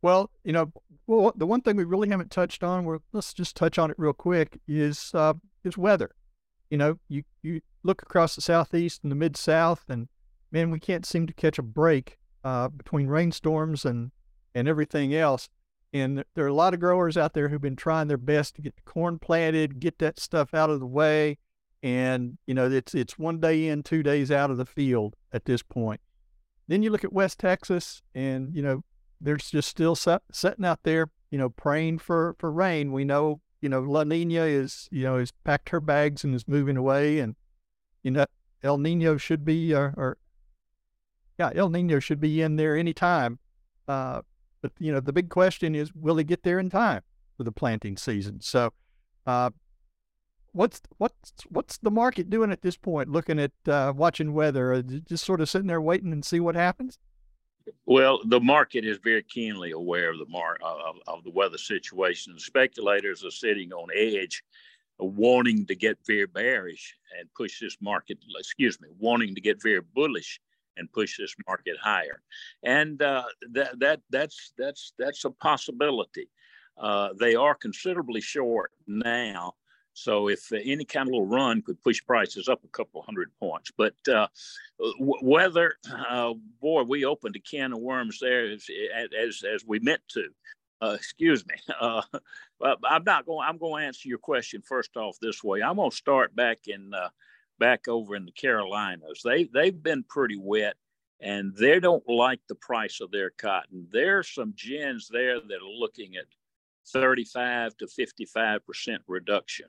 Well, 0.00 0.30
you 0.44 0.52
know, 0.52 0.72
well, 1.06 1.32
the 1.36 1.46
one 1.46 1.60
thing 1.60 1.76
we 1.76 1.84
really 1.84 2.08
haven't 2.08 2.30
touched 2.30 2.62
on, 2.62 2.84
well, 2.84 3.02
let's 3.12 3.32
just 3.32 3.56
touch 3.56 3.78
on 3.78 3.90
it 3.90 3.96
real 3.98 4.12
quick, 4.12 4.60
is 4.66 5.10
uh, 5.14 5.34
is 5.64 5.78
weather. 5.78 6.10
You 6.70 6.78
know, 6.78 6.98
you 7.08 7.22
you 7.42 7.60
look 7.82 8.02
across 8.02 8.34
the 8.34 8.40
southeast 8.40 9.02
and 9.02 9.10
the 9.10 9.16
mid 9.16 9.36
south, 9.36 9.84
and 9.88 10.08
man, 10.50 10.70
we 10.70 10.80
can't 10.80 11.06
seem 11.06 11.26
to 11.26 11.32
catch 11.32 11.58
a 11.58 11.62
break 11.62 12.18
uh, 12.44 12.68
between 12.68 13.08
rainstorms 13.08 13.84
and 13.84 14.10
and 14.54 14.68
everything 14.68 15.14
else. 15.14 15.48
And 15.94 16.24
there 16.34 16.44
are 16.44 16.48
a 16.48 16.54
lot 16.54 16.72
of 16.72 16.80
growers 16.80 17.16
out 17.16 17.34
there 17.34 17.48
who've 17.48 17.60
been 17.60 17.76
trying 17.76 18.08
their 18.08 18.16
best 18.16 18.56
to 18.56 18.62
get 18.62 18.76
the 18.76 18.82
corn 18.82 19.18
planted, 19.18 19.78
get 19.78 19.98
that 19.98 20.18
stuff 20.18 20.54
out 20.54 20.70
of 20.70 20.80
the 20.80 20.86
way, 20.86 21.38
and 21.82 22.38
you 22.46 22.54
know 22.54 22.70
it's 22.70 22.94
it's 22.94 23.18
one 23.18 23.40
day 23.40 23.68
in, 23.68 23.82
two 23.82 24.02
days 24.02 24.30
out 24.30 24.50
of 24.50 24.56
the 24.56 24.66
field 24.66 25.16
at 25.32 25.44
this 25.44 25.62
point. 25.62 26.00
Then 26.68 26.82
you 26.82 26.90
look 26.90 27.04
at 27.04 27.12
West 27.12 27.38
Texas, 27.38 28.02
and 28.14 28.54
you 28.54 28.62
know 28.62 28.84
there's 29.20 29.50
just 29.50 29.68
still 29.68 29.94
sitting 29.96 30.64
out 30.64 30.80
there, 30.82 31.08
you 31.30 31.38
know, 31.38 31.48
praying 31.48 31.98
for 31.98 32.34
for 32.38 32.50
rain. 32.50 32.92
We 32.92 33.04
know, 33.04 33.40
you 33.60 33.68
know, 33.68 33.80
La 33.80 34.04
Nina 34.04 34.42
is, 34.42 34.88
you 34.90 35.04
know, 35.04 35.18
has 35.18 35.32
packed 35.44 35.70
her 35.70 35.80
bags 35.80 36.24
and 36.24 36.34
is 36.34 36.46
moving 36.48 36.76
away, 36.76 37.18
and 37.18 37.36
you 38.02 38.10
know, 38.10 38.26
El 38.62 38.78
Nino 38.78 39.16
should 39.16 39.44
be, 39.44 39.74
uh, 39.74 39.90
or 39.96 40.18
yeah, 41.38 41.50
El 41.54 41.70
Nino 41.70 41.98
should 41.98 42.20
be 42.20 42.42
in 42.42 42.56
there 42.56 42.76
anytime. 42.76 43.38
Uh, 43.88 44.22
but 44.60 44.72
you 44.78 44.92
know, 44.92 45.00
the 45.00 45.12
big 45.12 45.28
question 45.28 45.74
is, 45.74 45.92
will 45.94 46.16
he 46.16 46.24
get 46.24 46.42
there 46.42 46.58
in 46.58 46.70
time 46.70 47.02
for 47.36 47.44
the 47.44 47.52
planting 47.52 47.96
season? 47.96 48.40
So, 48.40 48.72
uh, 49.26 49.50
what's 50.52 50.80
what's 50.98 51.32
what's 51.48 51.78
the 51.78 51.90
market 51.90 52.30
doing 52.30 52.52
at 52.52 52.62
this 52.62 52.76
point? 52.76 53.08
Looking 53.08 53.38
at 53.38 53.52
uh, 53.66 53.92
watching 53.94 54.32
weather, 54.32 54.82
just 54.82 55.24
sort 55.24 55.40
of 55.40 55.48
sitting 55.48 55.68
there 55.68 55.80
waiting 55.80 56.12
and 56.12 56.24
see 56.24 56.40
what 56.40 56.54
happens. 56.54 56.98
Well, 57.86 58.20
the 58.24 58.40
market 58.40 58.84
is 58.84 58.98
very 59.02 59.22
keenly 59.22 59.70
aware 59.70 60.10
of 60.10 60.18
the 60.18 60.26
mar- 60.28 60.58
of, 60.62 60.96
of 61.06 61.24
the 61.24 61.30
weather 61.30 61.58
situation. 61.58 62.38
Speculators 62.38 63.24
are 63.24 63.30
sitting 63.30 63.72
on 63.72 63.88
edge, 63.94 64.42
wanting 64.98 65.66
to 65.66 65.74
get 65.74 65.98
very 66.06 66.26
bearish 66.26 66.96
and 67.18 67.28
push 67.34 67.60
this 67.60 67.76
market. 67.80 68.18
Excuse 68.38 68.80
me, 68.80 68.88
wanting 68.98 69.34
to 69.34 69.40
get 69.40 69.62
very 69.62 69.80
bullish 69.94 70.40
and 70.76 70.90
push 70.92 71.18
this 71.18 71.34
market 71.46 71.76
higher, 71.80 72.22
and 72.62 73.02
uh, 73.02 73.24
that 73.52 73.78
that 73.78 74.00
that's 74.10 74.52
that's 74.56 74.92
that's 74.98 75.24
a 75.24 75.30
possibility. 75.30 76.28
Uh, 76.78 77.10
they 77.20 77.34
are 77.34 77.54
considerably 77.54 78.20
short 78.20 78.72
now, 78.86 79.52
so 79.94 80.28
if 80.28 80.50
any 80.52 80.84
kind 80.84 81.08
of 81.08 81.12
little 81.12 81.26
run 81.26 81.62
could 81.62 81.80
push 81.82 82.04
prices 82.04 82.48
up 82.48 82.64
a 82.64 82.68
couple 82.68 83.02
hundred 83.02 83.30
points, 83.38 83.70
but 83.76 83.94
uh, 84.08 84.26
weather, 84.98 85.74
uh, 86.08 86.32
boy, 86.60 86.82
we 86.82 87.04
opened 87.04 87.36
a 87.36 87.40
can 87.40 87.72
of 87.72 87.78
worms 87.78 88.18
there 88.20 88.50
as 88.50 88.66
as, 89.18 89.42
as 89.42 89.64
we 89.66 89.78
meant 89.80 90.02
to. 90.08 90.28
Uh, 90.80 90.94
excuse 90.94 91.46
me. 91.46 91.54
Uh, 91.80 92.02
I'm 92.84 93.02
not 93.02 93.26
going. 93.26 93.44
I'm 93.48 93.58
going 93.58 93.82
to 93.82 93.86
answer 93.88 94.08
your 94.08 94.18
question 94.18 94.62
first 94.62 94.96
off 94.96 95.18
this 95.20 95.42
way. 95.42 95.62
I'm 95.62 95.74
going 95.74 95.90
to 95.90 95.96
start 95.96 96.36
back 96.36 96.68
in 96.68 96.94
uh, 96.94 97.08
back 97.58 97.88
over 97.88 98.14
in 98.14 98.24
the 98.24 98.30
Carolinas. 98.30 99.20
They 99.24 99.44
they've 99.52 99.82
been 99.82 100.04
pretty 100.04 100.36
wet, 100.36 100.76
and 101.20 101.52
they 101.56 101.80
don't 101.80 102.08
like 102.08 102.38
the 102.48 102.54
price 102.54 103.00
of 103.00 103.10
their 103.10 103.30
cotton. 103.30 103.88
There's 103.90 104.32
some 104.32 104.52
gins 104.54 105.08
there 105.08 105.40
that 105.40 105.56
are 105.56 105.76
looking 105.76 106.14
at 106.14 106.26
35 106.92 107.76
to 107.78 107.88
55 107.88 108.64
percent 108.64 109.02
reduction 109.08 109.66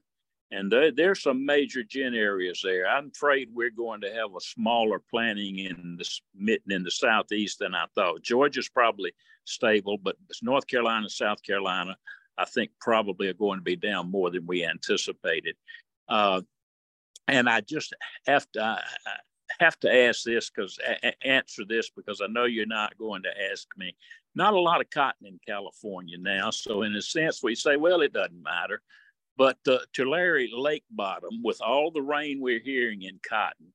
and 0.52 0.72
there, 0.72 0.92
there's 0.92 1.24
some 1.24 1.46
major 1.46 1.84
gin 1.84 2.14
areas 2.14 2.62
there. 2.64 2.88
I'm 2.88 3.12
afraid 3.14 3.50
we're 3.52 3.72
going 3.72 4.02
to 4.02 4.14
have 4.14 4.36
a 4.36 4.40
smaller 4.40 5.02
planting 5.10 5.60
in 5.60 5.98
the 5.98 6.08
mitten 6.36 6.72
in 6.72 6.84
the 6.84 6.92
southeast 6.92 7.60
than 7.60 7.74
I 7.74 7.86
thought. 7.96 8.22
Georgia's 8.22 8.70
probably 8.70 9.14
stable, 9.46 9.98
but 9.98 10.16
North 10.42 10.68
Carolina, 10.68 11.10
South 11.10 11.42
Carolina, 11.42 11.98
I 12.38 12.46
think 12.46 12.72
probably 12.80 13.28
are 13.28 13.34
going 13.34 13.60
to 13.60 13.64
be 13.64 13.76
down 13.76 14.12
more 14.12 14.30
than 14.30 14.46
we 14.46 14.64
anticipated. 14.64 15.56
Uh, 16.08 16.42
and 17.28 17.50
I 17.50 17.62
just 17.62 17.96
have 18.28 18.46
to 18.52 18.62
I 18.64 18.82
have 19.60 19.80
to 19.82 19.94
ask 19.94 20.24
this 20.24 20.50
because 20.50 20.78
answer 21.24 21.64
this 21.68 21.90
because 21.90 22.22
I 22.22 22.28
know 22.28 22.46
you're 22.46 22.66
not 22.66 22.98
going 22.98 23.24
to 23.24 23.52
ask 23.52 23.68
me. 23.78 23.96
Not 24.36 24.54
a 24.54 24.60
lot 24.60 24.82
of 24.82 24.90
cotton 24.90 25.28
in 25.28 25.40
California 25.48 26.18
now, 26.18 26.50
so 26.50 26.82
in 26.82 26.96
a 26.96 27.02
sense 27.02 27.42
we 27.44 27.56
say, 27.56 27.76
well, 27.76 28.02
it 28.02 28.14
doesn't 28.14 28.42
matter 28.42 28.82
but 29.38 29.58
uh, 29.68 29.80
Tulare 29.94 30.48
Lake 30.52 30.84
Bottom, 30.92 31.42
with 31.44 31.62
all 31.62 31.92
the 31.92 32.02
rain 32.02 32.40
we're 32.40 32.60
hearing 32.60 33.04
in 33.04 33.20
Cotton, 33.28 33.74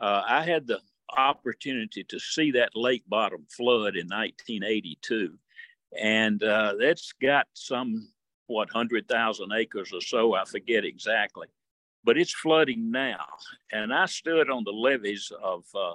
uh, 0.00 0.22
I 0.26 0.44
had 0.44 0.66
the 0.66 0.80
opportunity 1.16 2.04
to 2.04 2.18
see 2.18 2.50
that 2.52 2.70
lake 2.74 3.04
bottom 3.08 3.46
flood 3.54 3.96
in 3.96 4.06
1982. 4.06 5.34
And 6.00 6.42
uh, 6.42 6.74
that's 6.80 7.12
got 7.20 7.46
some, 7.52 8.08
what, 8.46 8.72
100,000 8.74 9.52
acres 9.52 9.92
or 9.92 10.00
so, 10.00 10.34
I 10.34 10.44
forget 10.44 10.84
exactly. 10.84 11.46
But 12.02 12.18
it's 12.18 12.34
flooding 12.34 12.90
now. 12.90 13.24
And 13.72 13.94
I 13.94 14.06
stood 14.06 14.50
on 14.50 14.64
the 14.64 14.72
levees 14.72 15.30
of, 15.42 15.64
uh, 15.74 15.94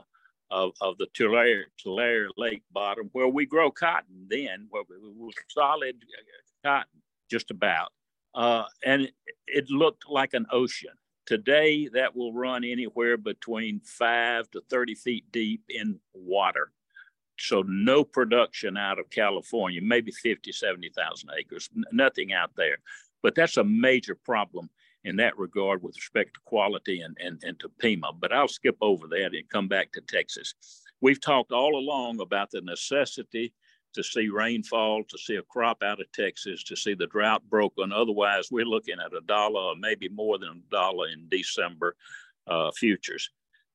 of, 0.49 0.71
of 0.81 0.97
the 0.97 1.07
Tulare, 1.13 1.65
Tulare 1.77 2.29
Lake 2.37 2.63
bottom 2.71 3.09
where 3.11 3.27
we 3.27 3.45
grow 3.45 3.69
cotton 3.69 4.25
then, 4.29 4.67
where 4.69 4.83
we 4.89 4.97
was 4.97 5.35
solid 5.49 5.95
cotton, 6.63 7.01
just 7.29 7.51
about 7.51 7.89
uh, 8.35 8.65
and 8.83 9.09
it, 9.47 9.69
looked 9.69 10.09
like 10.09 10.33
an 10.33 10.45
ocean. 10.51 10.91
Today, 11.25 11.89
that 11.93 12.15
will 12.15 12.33
run 12.33 12.63
anywhere 12.63 13.17
between 13.17 13.81
five 13.81 14.49
to 14.51 14.61
30 14.69 14.95
feet 14.95 15.25
deep 15.31 15.63
in 15.69 15.99
water. 16.13 16.71
So, 17.37 17.63
no 17.67 18.03
production 18.03 18.77
out 18.77 18.99
of 18.99 19.09
California, 19.09 19.79
maybe 19.81 20.11
50, 20.11 20.51
70,000 20.51 21.29
acres, 21.37 21.69
n- 21.75 21.83
nothing 21.91 22.33
out 22.33 22.51
there. 22.57 22.77
But 23.21 23.35
that's 23.35 23.57
a 23.57 23.63
major 23.63 24.15
problem 24.15 24.69
in 25.03 25.15
that 25.17 25.37
regard 25.37 25.81
with 25.81 25.95
respect 25.95 26.33
to 26.33 26.39
quality 26.45 27.01
and, 27.01 27.15
and, 27.23 27.41
and 27.43 27.59
to 27.59 27.69
Pima. 27.79 28.11
But 28.13 28.33
I'll 28.33 28.47
skip 28.47 28.77
over 28.81 29.07
that 29.07 29.33
and 29.33 29.49
come 29.49 29.67
back 29.67 29.91
to 29.93 30.01
Texas. 30.01 30.53
We've 31.01 31.21
talked 31.21 31.51
all 31.51 31.77
along 31.77 32.19
about 32.19 32.51
the 32.51 32.61
necessity 32.61 33.53
to 33.93 34.03
see 34.03 34.29
rainfall, 34.29 35.03
to 35.05 35.17
see 35.17 35.35
a 35.35 35.43
crop 35.43 35.83
out 35.83 35.99
of 35.99 36.11
Texas, 36.11 36.63
to 36.63 36.75
see 36.75 36.93
the 36.93 37.07
drought 37.07 37.41
broken. 37.49 37.91
Otherwise, 37.91 38.49
we're 38.51 38.65
looking 38.65 38.99
at 39.03 39.13
a 39.13 39.21
dollar 39.21 39.61
or 39.61 39.75
maybe 39.75 40.09
more 40.09 40.37
than 40.37 40.49
a 40.49 40.71
dollar 40.71 41.07
in 41.07 41.27
December 41.29 41.95
uh, 42.47 42.71
futures. 42.71 43.29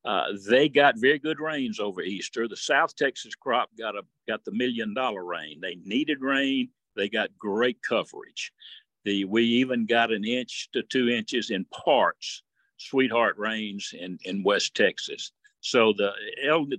Uh, 0.04 0.26
they 0.48 0.68
got 0.68 0.98
very 0.98 1.18
good 1.18 1.40
rains 1.40 1.80
over 1.80 2.02
Easter. 2.02 2.46
The 2.46 2.56
South 2.56 2.94
Texas 2.94 3.34
crop 3.34 3.70
got 3.78 3.96
a 3.96 4.02
got 4.28 4.44
the 4.44 4.52
million 4.52 4.92
dollar 4.92 5.24
rain. 5.24 5.60
They 5.60 5.76
needed 5.84 6.20
rain. 6.20 6.68
They 6.94 7.08
got 7.08 7.30
great 7.38 7.80
coverage. 7.82 8.52
The 9.04 9.24
we 9.24 9.44
even 9.44 9.86
got 9.86 10.12
an 10.12 10.24
inch 10.24 10.68
to 10.72 10.82
two 10.82 11.08
inches 11.08 11.50
in 11.50 11.64
parts, 11.66 12.42
sweetheart 12.76 13.38
rains 13.38 13.94
in 13.98 14.18
in 14.24 14.42
West 14.42 14.74
Texas. 14.74 15.32
So 15.64 15.94
the 15.94 16.12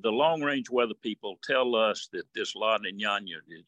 the 0.03 0.11
long 0.11 0.43
range 0.43 0.69
weather 0.69 0.93
people 0.93 1.39
tell 1.41 1.75
us 1.75 2.07
that 2.13 2.25
this 2.35 2.55
La 2.55 2.77
Nina, 2.77 3.17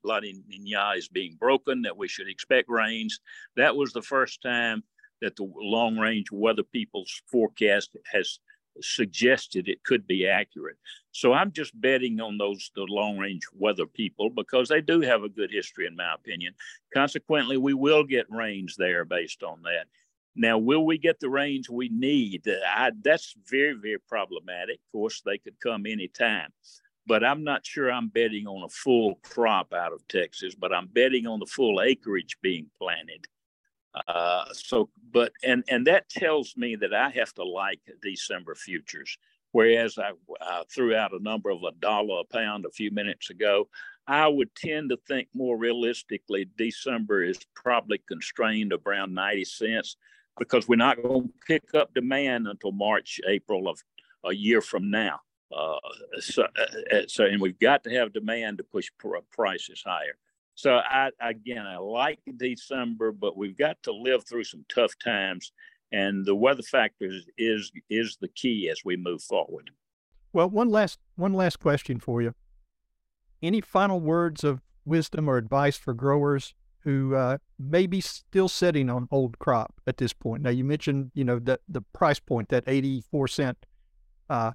La 0.04 0.20
Nina 0.20 0.92
is 0.96 1.08
being 1.08 1.36
broken, 1.40 1.82
that 1.82 1.98
we 1.98 2.08
should 2.08 2.30
expect 2.30 2.70
rains. 2.70 3.20
That 3.56 3.76
was 3.76 3.94
the 3.94 4.04
first 4.04 4.44
time 4.44 4.84
that 5.24 5.36
the 5.36 5.52
long 5.56 5.98
range 5.98 6.32
weather 6.32 6.62
people's 6.62 7.24
forecast 7.32 7.98
has 8.14 8.38
suggested 8.80 9.68
it 9.68 9.84
could 9.84 10.06
be 10.06 10.28
accurate. 10.28 10.78
So 11.14 11.34
I'm 11.34 11.52
just 11.52 11.82
betting 11.82 12.22
on 12.22 12.38
those 12.38 12.70
the 12.76 12.84
long 12.84 13.18
range 13.18 13.42
weather 13.54 13.88
people 13.88 14.30
because 14.30 14.70
they 14.70 14.82
do 14.82 15.02
have 15.02 15.24
a 15.24 15.30
good 15.30 15.50
history 15.50 15.88
in 15.88 15.96
my 15.96 16.14
opinion. 16.14 16.54
Consequently, 16.94 17.58
we 17.58 17.74
will 17.74 18.04
get 18.04 18.28
rains 18.30 18.76
there 18.78 19.04
based 19.04 19.42
on 19.42 19.64
that. 19.64 19.88
Now, 20.38 20.60
will 20.60 20.86
we 20.86 21.00
get 21.00 21.20
the 21.20 21.30
rains 21.30 21.68
we 21.68 21.90
need? 21.90 22.48
I, 22.48 22.92
that's 23.02 23.36
very, 23.50 23.74
very 23.74 24.00
problematic. 24.08 24.76
Of 24.76 24.92
course, 24.92 25.22
they 25.26 25.40
could 25.40 25.60
come 25.60 25.88
anytime, 25.88 26.54
but 27.08 27.24
I'm 27.24 27.44
not 27.44 27.66
sure 27.66 27.92
I'm 27.92 28.10
betting 28.10 28.46
on 28.46 28.64
a 28.64 28.70
full 28.70 29.16
crop 29.24 29.74
out 29.74 29.94
of 29.94 30.08
Texas, 30.08 30.54
but 30.54 30.72
I'm 30.72 30.88
betting 30.88 31.26
on 31.26 31.40
the 31.40 31.48
full 31.48 31.82
acreage 31.82 32.38
being 32.44 32.68
planted. 32.78 33.26
Uh, 34.08 34.46
so, 34.54 34.90
but 35.12 35.32
and 35.44 35.64
and 35.70 35.88
that 35.88 36.08
tells 36.08 36.56
me 36.56 36.76
that 36.76 36.94
I 36.94 37.10
have 37.10 37.34
to 37.34 37.44
like 37.44 37.80
December 38.04 38.54
futures. 38.54 39.18
Whereas 39.54 39.98
I, 39.98 40.12
I 40.40 40.64
threw 40.70 40.96
out 40.96 41.14
a 41.14 41.24
number 41.24 41.50
of 41.50 41.64
a 41.64 41.72
dollar 41.80 42.20
a 42.20 42.26
pound 42.32 42.66
a 42.66 42.70
few 42.70 42.92
minutes 42.92 43.32
ago, 43.32 43.70
I 44.06 44.28
would 44.28 44.54
tend 44.56 44.90
to 44.90 44.98
think 45.08 45.30
more 45.34 45.58
realistically, 45.58 46.48
December 46.58 47.24
is 47.24 47.40
probably 47.56 48.02
constrained 48.08 48.74
around 48.74 49.16
90 49.16 49.46
cents 49.46 49.96
because 50.38 50.68
we're 50.68 50.76
not 50.76 51.02
going 51.02 51.24
to 51.24 51.34
pick 51.46 51.74
up 51.74 51.94
demand 51.94 52.48
until 52.48 52.72
March, 52.72 53.20
April 53.28 53.68
of 53.68 53.82
a 54.26 54.34
year 54.34 54.62
from 54.62 54.90
now. 54.90 55.20
Uh, 55.56 55.78
so, 56.20 56.44
uh, 56.44 56.96
uh, 56.96 57.02
so, 57.08 57.26
and 57.26 57.42
we've 57.42 57.60
got 57.60 57.84
to 57.84 57.90
have 57.90 58.14
demand 58.14 58.58
to 58.58 58.64
push 58.64 58.90
pr- 59.00 59.18
prices 59.32 59.82
higher. 59.86 60.18
So, 60.56 60.72
I 60.72 61.12
again, 61.22 61.66
I 61.66 61.78
like 61.78 62.20
December, 62.38 63.12
but 63.12 63.38
we've 63.38 63.58
got 63.58 63.78
to 63.84 63.94
live 63.94 64.28
through 64.28 64.44
some 64.44 64.66
tough 64.74 64.92
times, 65.04 65.52
and 65.92 66.26
the 66.26 66.36
weather 66.36 66.64
factors 66.64 67.26
is 67.38 67.72
is 67.90 68.18
the 68.20 68.28
key 68.30 68.70
as 68.70 68.82
we 68.84 68.98
move 68.98 69.22
forward. 69.22 69.72
Well, 70.34 70.50
one 70.50 70.70
last 70.70 71.00
one 71.16 71.34
last 71.34 71.60
question 71.60 72.00
for 72.00 72.22
you. 72.22 72.34
Any 73.42 73.62
final 73.62 74.00
words 74.00 74.44
of 74.44 74.62
wisdom 74.84 75.30
or 75.30 75.38
advice 75.38 75.78
for 75.78 75.94
growers 75.94 76.56
who 76.88 77.16
uh, 77.16 77.38
may 77.60 77.86
be 77.86 78.00
still 78.00 78.48
sitting 78.48 78.90
on 78.90 79.10
old 79.12 79.38
crop 79.40 79.74
at 79.86 79.98
this 79.98 80.14
point? 80.14 80.42
Now, 80.42 80.52
you 80.52 80.64
mentioned, 80.64 81.12
you 81.14 81.26
know, 81.26 81.38
the 81.38 81.60
the 81.68 81.82
price 81.82 82.20
point, 82.20 82.48
that 82.48 82.64
eighty 82.66 83.04
four 83.12 83.28
cent. 83.28 83.58
Uh, 84.30 84.52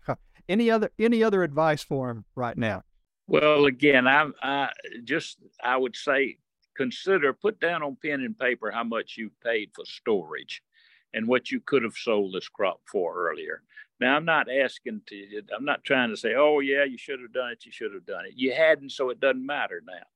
any 0.48 0.70
other 0.70 0.90
any 0.98 1.22
other 1.22 1.42
advice 1.42 1.82
for 1.82 2.08
them 2.08 2.24
right 2.34 2.56
now? 2.56 2.84
Well, 3.26 3.66
again, 3.66 4.08
I, 4.08 4.28
I 4.42 4.70
just 5.04 5.38
I 5.62 5.76
would 5.76 5.94
say 5.94 6.38
consider 6.74 7.34
put 7.34 7.60
down 7.60 7.82
on 7.82 7.98
pen 8.02 8.22
and 8.22 8.38
paper 8.38 8.70
how 8.70 8.84
much 8.84 9.18
you 9.18 9.30
paid 9.44 9.70
for 9.74 9.84
storage 9.84 10.62
and 11.12 11.28
what 11.28 11.50
you 11.50 11.60
could 11.60 11.82
have 11.82 11.96
sold 11.96 12.34
this 12.34 12.48
crop 12.48 12.80
for 12.90 13.28
earlier. 13.28 13.62
Now, 14.00 14.16
I'm 14.16 14.24
not 14.24 14.46
asking 14.50 15.02
to, 15.08 15.42
I'm 15.54 15.66
not 15.66 15.84
trying 15.84 16.08
to 16.08 16.16
say, 16.16 16.34
oh, 16.34 16.60
yeah, 16.60 16.84
you 16.84 16.96
should 16.96 17.20
have 17.20 17.32
done 17.32 17.52
it, 17.52 17.66
you 17.66 17.72
should 17.72 17.92
have 17.92 18.06
done 18.06 18.24
it. 18.24 18.32
You 18.34 18.52
hadn't, 18.52 18.90
so 18.90 19.10
it 19.10 19.20
doesn't 19.20 19.44
matter 19.44 19.82
now. 19.86 20.06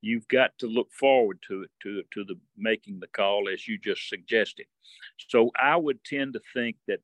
You've 0.00 0.28
got 0.28 0.50
to 0.58 0.66
look 0.66 0.92
forward 0.92 1.38
to 1.48 1.62
it, 1.62 1.70
to, 1.82 2.02
to 2.12 2.24
the 2.24 2.36
making 2.56 3.00
the 3.00 3.08
call 3.08 3.48
as 3.52 3.66
you 3.66 3.78
just 3.78 4.08
suggested. 4.08 4.66
So 5.28 5.50
I 5.60 5.76
would 5.76 6.04
tend 6.04 6.34
to 6.34 6.40
think 6.54 6.76
that, 6.86 7.00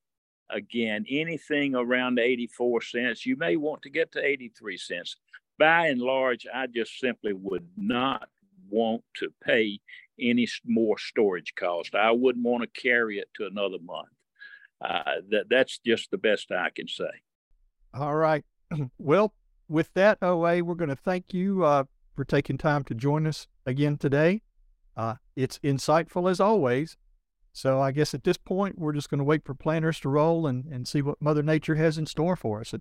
again, 0.51 1.05
anything 1.09 1.75
around 1.75 2.19
84 2.19 2.83
cents, 2.83 3.27
you 3.27 3.37
may 3.37 3.57
want 3.57 3.83
to 3.83 3.91
get 3.91 4.13
to 4.13 4.25
83 4.25 4.77
cents. 4.77 5.17
By 5.59 5.89
and 5.89 6.01
large, 6.01 6.47
I 6.53 6.67
just 6.67 6.99
simply 6.99 7.33
would 7.33 7.67
not 7.77 8.29
want 8.71 9.05
to 9.17 9.29
pay 9.45 9.81
any 10.21 10.49
more 10.65 10.99
storage 10.99 11.55
cost. 11.55 11.95
I 11.95 12.11
wouldn't 12.11 12.45
want 12.45 12.63
to 12.63 12.81
carry 12.81 13.19
it 13.19 13.29
to 13.37 13.47
another 13.47 13.79
month. 13.83 14.09
Uh, 14.85 15.21
that 15.31 15.45
that's 15.49 15.79
just 15.79 16.11
the 16.11 16.19
best 16.19 16.51
I 16.51 16.71
can 16.75 16.89
say. 16.89 17.11
All 17.95 18.15
right. 18.15 18.45
Well, 18.99 19.35
with 19.69 19.93
that, 19.95 20.19
OA, 20.23 20.63
we're 20.63 20.75
going 20.75 20.91
to 20.91 20.97
thank 20.97 21.33
you 21.33 21.65
uh, 21.65 21.85
for 22.15 22.25
taking 22.25 22.59
time 22.59 22.85
to 22.85 22.95
join 22.95 23.27
us 23.27 23.47
again 23.67 23.97
today. 23.97 24.43
Uh, 24.97 25.15
it's 25.37 25.59
insightful 25.61 26.31
as 26.31 26.41
always. 26.41 26.97
So 27.53 27.81
I 27.81 27.93
guess 27.93 28.15
at 28.15 28.25
this 28.25 28.39
point, 28.39 28.79
we're 28.79 28.93
just 28.93 29.11
going 29.11 29.19
to 29.19 29.25
wait 29.25 29.45
for 29.45 29.55
planters 29.55 30.01
to 30.01 30.09
roll 30.09 30.47
and, 30.47 30.65
and 30.67 30.89
see 30.89 31.03
what 31.03 31.21
Mother 31.21 31.43
Nature 31.43 31.75
has 31.75 31.99
in 31.99 32.07
store 32.07 32.37
for 32.37 32.61
us. 32.61 32.75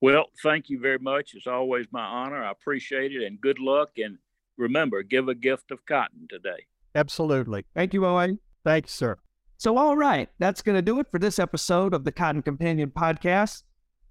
Well, 0.00 0.26
thank 0.42 0.68
you 0.68 0.80
very 0.80 0.98
much. 0.98 1.32
It's 1.34 1.46
always 1.46 1.86
my 1.92 2.02
honor. 2.02 2.42
I 2.42 2.50
appreciate 2.50 3.12
it 3.12 3.24
and 3.24 3.40
good 3.40 3.58
luck. 3.58 3.90
And 3.98 4.18
remember, 4.56 5.02
give 5.02 5.28
a 5.28 5.34
gift 5.34 5.70
of 5.70 5.84
cotton 5.86 6.26
today. 6.28 6.66
Absolutely. 6.94 7.64
Thank 7.74 7.94
you, 7.94 8.04
OA. 8.04 8.38
Thanks, 8.64 8.92
sir. 8.92 9.18
So, 9.56 9.76
all 9.76 9.96
right, 9.96 10.28
that's 10.38 10.60
going 10.60 10.74
to 10.74 10.82
do 10.82 10.98
it 10.98 11.06
for 11.10 11.20
this 11.20 11.38
episode 11.38 11.94
of 11.94 12.04
the 12.04 12.10
Cotton 12.10 12.42
Companion 12.42 12.90
podcast. 12.90 13.62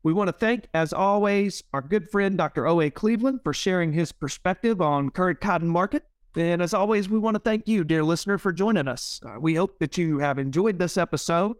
We 0.03 0.13
want 0.13 0.29
to 0.29 0.33
thank, 0.33 0.67
as 0.73 0.93
always, 0.93 1.63
our 1.73 1.81
good 1.81 2.09
friend 2.09 2.37
Dr. 2.37 2.65
O.A. 2.65 2.89
Cleveland 2.89 3.41
for 3.43 3.53
sharing 3.53 3.93
his 3.93 4.11
perspective 4.11 4.81
on 4.81 5.11
current 5.11 5.39
cotton 5.39 5.67
market. 5.67 6.05
And 6.35 6.61
as 6.61 6.73
always, 6.73 7.09
we 7.09 7.19
want 7.19 7.35
to 7.35 7.39
thank 7.39 7.67
you, 7.67 7.83
dear 7.83 8.03
listener, 8.03 8.37
for 8.37 8.51
joining 8.51 8.87
us. 8.87 9.19
Uh, 9.23 9.39
we 9.39 9.55
hope 9.55 9.79
that 9.79 9.97
you 9.97 10.19
have 10.19 10.39
enjoyed 10.39 10.79
this 10.79 10.97
episode. 10.97 11.57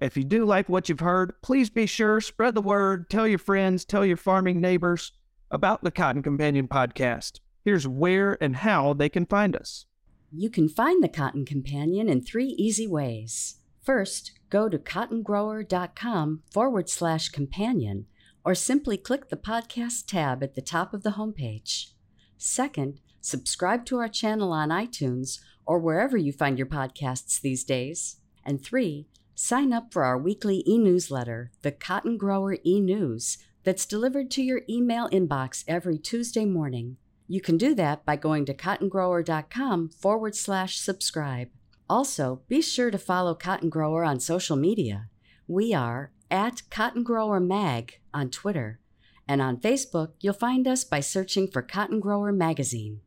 If 0.00 0.16
you 0.16 0.24
do 0.24 0.44
like 0.44 0.68
what 0.68 0.88
you've 0.88 1.00
heard, 1.00 1.32
please 1.42 1.68
be 1.68 1.86
sure 1.86 2.20
spread 2.20 2.54
the 2.54 2.62
word, 2.62 3.10
tell 3.10 3.26
your 3.26 3.38
friends, 3.38 3.84
tell 3.84 4.04
your 4.04 4.16
farming 4.16 4.60
neighbors 4.60 5.12
about 5.50 5.82
the 5.82 5.90
Cotton 5.90 6.22
Companion 6.22 6.68
podcast. 6.68 7.40
Here's 7.64 7.88
where 7.88 8.42
and 8.42 8.56
how 8.56 8.92
they 8.94 9.08
can 9.08 9.26
find 9.26 9.56
us. 9.56 9.86
You 10.32 10.48
can 10.48 10.68
find 10.68 11.02
the 11.02 11.08
Cotton 11.08 11.44
Companion 11.44 12.08
in 12.08 12.22
three 12.22 12.54
easy 12.56 12.86
ways. 12.86 13.56
First, 13.82 14.32
go 14.50 14.68
to 14.68 14.78
cottongrower.com 14.78 16.42
forward 16.52 16.90
slash 16.90 17.28
companion 17.28 18.06
or 18.44 18.54
simply 18.54 18.96
click 18.96 19.28
the 19.28 19.36
podcast 19.36 20.06
tab 20.06 20.42
at 20.42 20.54
the 20.54 20.62
top 20.62 20.92
of 20.92 21.02
the 21.02 21.12
homepage. 21.12 21.92
Second, 22.36 23.00
subscribe 23.20 23.84
to 23.86 23.98
our 23.98 24.08
channel 24.08 24.52
on 24.52 24.70
iTunes 24.70 25.38
or 25.64 25.78
wherever 25.78 26.16
you 26.16 26.32
find 26.32 26.58
your 26.58 26.66
podcasts 26.66 27.40
these 27.40 27.64
days. 27.64 28.16
And 28.44 28.62
three, 28.62 29.06
sign 29.34 29.72
up 29.72 29.92
for 29.92 30.04
our 30.04 30.18
weekly 30.18 30.64
e 30.66 30.78
newsletter, 30.78 31.52
the 31.62 31.72
Cotton 31.72 32.16
Grower 32.16 32.56
e 32.64 32.80
News, 32.80 33.38
that's 33.62 33.86
delivered 33.86 34.30
to 34.32 34.42
your 34.42 34.62
email 34.68 35.08
inbox 35.10 35.64
every 35.68 35.98
Tuesday 35.98 36.46
morning. 36.46 36.96
You 37.28 37.40
can 37.40 37.58
do 37.58 37.74
that 37.74 38.04
by 38.04 38.16
going 38.16 38.46
to 38.46 38.54
cottongrower.com 38.54 39.90
forward 39.90 40.34
slash 40.34 40.78
subscribe. 40.78 41.50
Also, 41.90 42.40
be 42.46 42.62
sure 42.62 42.92
to 42.92 42.98
follow 42.98 43.34
Cotton 43.34 43.68
Grower 43.68 44.04
on 44.04 44.20
social 44.20 44.56
media. 44.56 45.08
We 45.48 45.74
are 45.74 46.12
at 46.30 46.62
Cotton 46.70 47.02
Grower 47.02 47.40
Mag 47.40 47.98
on 48.14 48.30
Twitter, 48.30 48.78
and 49.26 49.42
on 49.42 49.56
Facebook, 49.56 50.12
you'll 50.20 50.34
find 50.34 50.68
us 50.68 50.84
by 50.84 51.00
searching 51.00 51.48
for 51.48 51.62
Cotton 51.62 51.98
Grower 51.98 52.30
Magazine. 52.30 53.00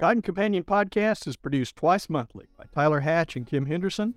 Cotton 0.00 0.20
Companion 0.20 0.64
Podcast 0.64 1.28
is 1.28 1.36
produced 1.36 1.76
twice 1.76 2.10
monthly 2.10 2.46
by 2.58 2.64
Tyler 2.74 2.98
Hatch 2.98 3.36
and 3.36 3.46
Kim 3.46 3.66
Henderson, 3.66 4.14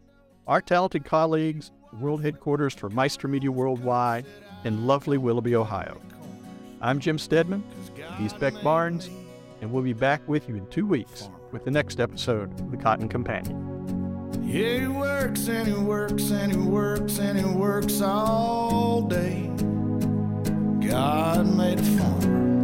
our 0.48 0.62
talented 0.62 1.06
colleagues, 1.06 1.72
world 2.02 2.24
headquarters 2.24 2.74
for 2.74 2.90
Meister 2.90 3.28
Media 3.28 3.52
Worldwide 3.52 4.26
in 4.64 4.88
lovely 4.88 5.20
Willoughby, 5.20 5.56
Ohio. 5.56 6.02
I'm 6.82 7.00
Jim 7.00 7.20
Stedman, 7.20 7.64
he's 8.18 8.34
Beck 8.34 8.56
Barnes, 8.64 9.12
and 9.62 9.72
we'll 9.72 9.84
be 9.84 9.94
back 9.94 10.28
with 10.28 10.50
you 10.50 10.56
in 10.56 10.66
two 10.72 10.88
weeks 10.88 11.30
with 11.52 11.66
the 11.66 11.72
next 11.72 12.00
episode 12.00 12.52
of 12.60 12.72
The 12.72 12.78
Cotton 12.78 13.08
Companion. 13.08 13.75
Yeah, 14.46 14.80
he 14.80 14.88
works 14.88 15.48
and 15.48 15.68
he 15.68 15.74
works 15.74 16.30
and 16.30 16.52
he 16.52 16.58
works 16.58 17.18
and 17.18 17.38
he 17.38 17.44
works 17.46 18.00
all 18.00 19.02
day. 19.02 19.50
God 20.88 21.48
made 21.48 21.80
a 21.80 21.84
farmer. 21.84 22.62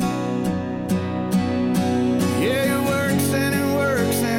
Yeah, 2.40 2.66
he 2.68 2.86
works 2.88 3.34
and 3.34 3.56
he 3.56 3.62
works 3.76 4.16
and 4.18 4.31